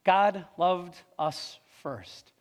God 0.04 0.46
loved 0.58 0.96
us 1.18 1.60
first. 1.82 2.32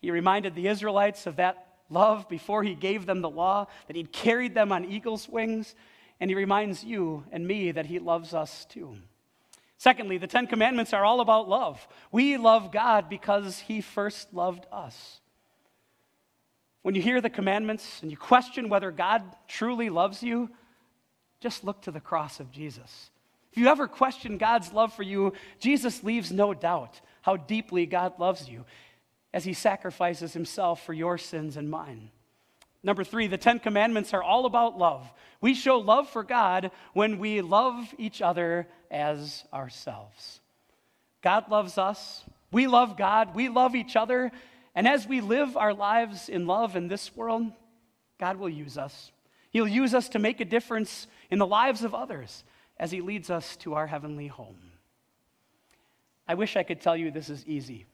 He 0.00 0.10
reminded 0.10 0.54
the 0.54 0.68
Israelites 0.68 1.26
of 1.26 1.36
that 1.36 1.66
love 1.88 2.28
before 2.28 2.62
he 2.62 2.74
gave 2.74 3.06
them 3.06 3.22
the 3.22 3.30
law, 3.30 3.66
that 3.86 3.96
he'd 3.96 4.12
carried 4.12 4.54
them 4.54 4.72
on 4.72 4.84
eagle's 4.84 5.28
wings, 5.28 5.74
and 6.20 6.30
he 6.30 6.34
reminds 6.34 6.84
you 6.84 7.24
and 7.30 7.46
me 7.46 7.70
that 7.70 7.86
he 7.86 7.98
loves 7.98 8.34
us 8.34 8.64
too. 8.64 8.96
Secondly, 9.78 10.18
the 10.18 10.26
Ten 10.26 10.48
Commandments 10.48 10.92
are 10.92 11.04
all 11.04 11.20
about 11.20 11.48
love. 11.48 11.86
We 12.10 12.36
love 12.36 12.72
God 12.72 13.08
because 13.08 13.60
he 13.60 13.80
first 13.80 14.34
loved 14.34 14.66
us. 14.72 15.20
When 16.82 16.96
you 16.96 17.02
hear 17.02 17.20
the 17.20 17.30
commandments 17.30 18.00
and 18.02 18.10
you 18.10 18.16
question 18.16 18.68
whether 18.68 18.90
God 18.90 19.22
truly 19.46 19.88
loves 19.88 20.22
you, 20.22 20.50
just 21.40 21.62
look 21.62 21.82
to 21.82 21.92
the 21.92 22.00
cross 22.00 22.40
of 22.40 22.50
Jesus. 22.50 23.10
If 23.52 23.58
you 23.58 23.68
ever 23.68 23.86
question 23.86 24.36
God's 24.36 24.72
love 24.72 24.92
for 24.92 25.04
you, 25.04 25.32
Jesus 25.60 26.02
leaves 26.02 26.32
no 26.32 26.54
doubt 26.54 27.00
how 27.22 27.36
deeply 27.36 27.86
God 27.86 28.18
loves 28.18 28.48
you 28.48 28.64
as 29.32 29.44
he 29.44 29.52
sacrifices 29.52 30.32
himself 30.32 30.84
for 30.84 30.92
your 30.92 31.18
sins 31.18 31.56
and 31.56 31.70
mine. 31.70 32.10
Number 32.82 33.04
three, 33.04 33.26
the 33.26 33.38
Ten 33.38 33.58
Commandments 33.58 34.14
are 34.14 34.22
all 34.22 34.46
about 34.46 34.78
love. 34.78 35.10
We 35.40 35.54
show 35.54 35.78
love 35.78 36.08
for 36.08 36.22
God 36.22 36.70
when 36.92 37.18
we 37.18 37.40
love 37.40 37.92
each 37.98 38.22
other 38.22 38.68
as 38.90 39.44
ourselves. 39.52 40.40
God 41.22 41.50
loves 41.50 41.78
us. 41.78 42.24
We 42.52 42.66
love 42.66 42.96
God. 42.96 43.34
We 43.34 43.48
love 43.48 43.74
each 43.74 43.96
other. 43.96 44.30
And 44.74 44.86
as 44.86 45.06
we 45.06 45.20
live 45.20 45.56
our 45.56 45.74
lives 45.74 46.28
in 46.28 46.46
love 46.46 46.76
in 46.76 46.88
this 46.88 47.14
world, 47.16 47.50
God 48.20 48.36
will 48.36 48.48
use 48.48 48.78
us. 48.78 49.10
He'll 49.50 49.68
use 49.68 49.94
us 49.94 50.08
to 50.10 50.18
make 50.18 50.40
a 50.40 50.44
difference 50.44 51.06
in 51.30 51.38
the 51.38 51.46
lives 51.46 51.82
of 51.82 51.94
others 51.94 52.44
as 52.78 52.90
He 52.90 53.00
leads 53.00 53.30
us 53.30 53.56
to 53.56 53.74
our 53.74 53.86
heavenly 53.86 54.28
home. 54.28 54.56
I 56.26 56.34
wish 56.34 56.56
I 56.56 56.62
could 56.62 56.80
tell 56.80 56.96
you 56.96 57.10
this 57.10 57.30
is 57.30 57.46
easy. 57.46 57.86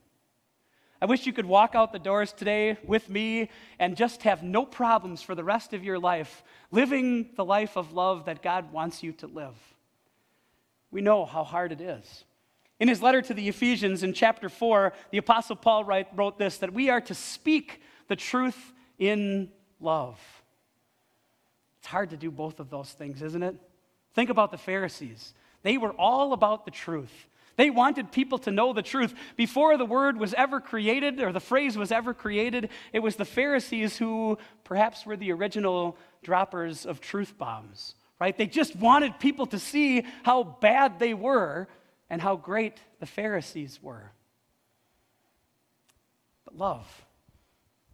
I 1.01 1.07
wish 1.07 1.27
you 1.27 1.33
could 1.33 1.47
walk 1.47 1.75
out 1.75 1.93
the 1.93 1.99
doors 1.99 2.33
today 2.33 2.79
with 2.85 3.09
me 3.11 3.51
and 3.79 3.97
just 3.97 4.23
have 4.23 4.43
no 4.43 4.65
problems 4.65 5.23
for 5.23 5.35
the 5.35 5.45
rest 5.45 5.75
of 5.75 5.85
your 5.85 5.99
life, 5.99 6.43
living 6.71 7.31
the 7.37 7.45
life 7.45 7.77
of 7.77 7.93
love 7.93 8.27
that 8.27 8.43
God 8.43 8.73
wants 8.73 9.03
you 9.03 9.13
to 9.13 9.27
live. 9.27 9.57
We 10.91 11.01
know 11.01 11.25
how 11.25 11.45
hard 11.45 11.73
it 11.73 11.81
is. 11.81 12.25
In 12.81 12.89
his 12.89 13.03
letter 13.03 13.23
to 13.23 13.35
the 13.35 13.49
Ephesians 13.49 14.03
in 14.03 14.13
chapter 14.13 14.49
4, 14.49 14.93
the 15.11 15.19
Apostle 15.19 15.57
Paul 15.57 15.85
write, 15.85 16.09
wrote 16.15 16.39
this 16.39 16.59
that 16.59 16.73
we 16.73 16.89
are 16.91 17.01
to 17.03 17.15
speak 17.15 17.81
the 18.09 18.17
truth 18.17 18.73
in 18.99 19.51
love. 19.81 20.19
It's 21.81 21.89
hard 21.89 22.11
to 22.11 22.17
do 22.17 22.31
both 22.31 22.61
of 22.61 22.71
those 22.71 22.91
things, 22.93 23.23
isn't 23.23 23.43
it? 23.43 23.57
Think 24.15 24.31
about 24.31 24.51
the 24.51 24.59
Pharisees. 24.59 25.35
They 25.63 25.77
were 25.77 25.93
all 25.93 26.33
about 26.33 26.65
the 26.65 26.71
truth. 26.71 27.27
They 27.57 27.71
wanted 27.71 28.11
people 28.11 28.39
to 28.39 28.51
know 28.51 28.73
the 28.73 28.83
truth. 28.83 29.15
Before 29.37 29.77
the 29.77 29.85
word 29.85 30.19
was 30.19 30.35
ever 30.35 30.61
created 30.61 31.21
or 31.21 31.33
the 31.33 31.41
phrase 31.41 31.79
was 31.79 31.93
ever 31.93 32.13
created, 32.13 32.71
it 32.93 32.99
was 32.99 33.17
the 33.17 33.25
Pharisees 33.25 33.97
who 33.97 34.39
perhaps 34.65 35.07
were 35.07 35.17
the 35.17 35.33
original 35.33 35.97
droppers 36.23 36.85
of 36.85 37.01
truth 37.01 37.39
bombs, 37.39 37.95
right? 38.21 38.37
They 38.37 38.47
just 38.47 38.75
wanted 38.75 39.21
people 39.21 39.47
to 39.47 39.59
see 39.59 40.05
how 40.25 40.43
bad 40.43 40.99
they 40.99 41.15
were 41.15 41.69
and 42.11 42.21
how 42.21 42.37
great 42.37 42.79
the 42.99 43.07
Pharisees 43.07 43.81
were. 43.81 44.11
But 46.45 46.59
love, 46.59 47.07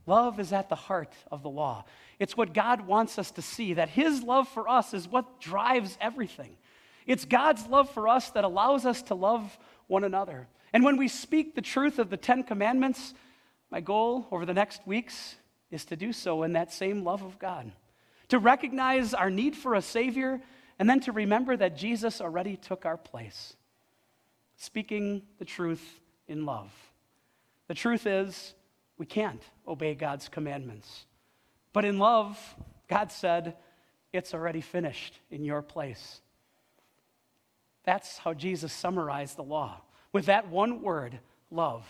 love 0.07 0.41
is 0.41 0.53
at 0.53 0.69
the 0.69 0.75
heart 0.75 1.13
of 1.31 1.43
the 1.43 1.51
law. 1.51 1.85
It's 2.19 2.37
what 2.37 2.55
God 2.55 2.87
wants 2.87 3.19
us 3.19 3.31
to 3.33 3.43
see, 3.43 3.75
that 3.75 3.89
His 3.91 4.23
love 4.23 4.49
for 4.49 4.69
us 4.69 4.95
is 4.95 5.07
what 5.07 5.41
drives 5.41 5.97
everything. 6.01 6.57
It's 7.07 7.25
God's 7.25 7.67
love 7.67 7.91
for 7.91 8.09
us 8.09 8.31
that 8.31 8.45
allows 8.45 8.87
us 8.87 9.03
to 9.03 9.15
love 9.15 9.59
one 9.87 10.05
another. 10.05 10.49
And 10.73 10.85
when 10.85 10.97
we 10.97 11.09
speak 11.09 11.55
the 11.55 11.63
truth 11.63 11.99
of 11.99 12.11
the 12.11 12.17
Ten 12.17 12.43
Commandments, 12.43 13.15
my 13.71 13.81
goal 13.81 14.27
over 14.31 14.47
the 14.47 14.55
next 14.55 14.87
weeks 14.87 15.37
is 15.71 15.85
to 15.87 15.97
do 15.97 16.13
so 16.13 16.43
in 16.43 16.53
that 16.53 16.73
same 16.73 17.05
love 17.05 17.23
of 17.23 17.39
God, 17.39 17.71
to 18.29 18.39
recognize 18.39 19.15
our 19.15 19.31
need 19.31 19.57
for 19.57 19.75
a 19.75 19.83
Savior, 19.83 20.41
and 20.79 20.89
then 20.89 21.01
to 21.01 21.13
remember 21.13 21.57
that 21.57 21.77
Jesus 21.77 22.21
already 22.21 22.57
took 22.57 22.87
our 22.87 22.97
place. 22.97 23.55
Speaking 24.57 25.23
the 25.39 25.45
truth 25.45 26.01
in 26.27 26.45
love. 26.45 26.71
The 27.69 27.75
truth 27.75 28.07
is, 28.07 28.55
we 28.99 29.07
can't 29.07 29.43
obey 29.67 29.95
God's 29.95 30.29
commandments. 30.29 31.07
But 31.73 31.85
in 31.85 31.99
love, 31.99 32.39
God 32.89 33.13
said, 33.13 33.57
It's 34.13 34.35
already 34.35 34.61
finished 34.61 35.19
in 35.31 35.45
your 35.45 35.63
place. 35.63 36.21
That's 37.85 38.19
how 38.19 38.35
Jesus 38.35 38.73
summarized 38.73 39.37
the 39.37 39.43
law 39.43 39.81
with 40.13 40.27
that 40.27 40.49
one 40.49 40.83
word, 40.83 41.19
love. 41.51 41.87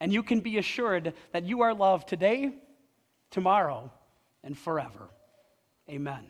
And 0.00 0.12
you 0.12 0.22
can 0.22 0.40
be 0.40 0.58
assured 0.58 1.14
that 1.32 1.44
you 1.44 1.62
are 1.62 1.74
loved 1.74 2.08
today, 2.08 2.52
tomorrow, 3.30 3.90
and 4.42 4.56
forever. 4.56 5.08
Amen. 5.88 6.24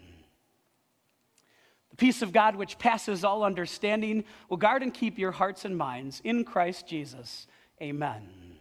The 1.91 1.97
peace 1.97 2.23
of 2.23 2.33
God, 2.33 2.57
which 2.57 2.79
passes 2.79 3.25
all 3.25 3.45
understanding, 3.45 4.25
will 4.49 4.57
guard 4.57 4.83
and 4.83 4.93
keep 4.93 5.19
your 5.19 5.33
hearts 5.33 5.65
and 5.65 5.77
minds 5.77 6.21
in 6.25 6.45
Christ 6.45 6.87
Jesus. 6.87 7.47
Amen. 7.81 8.54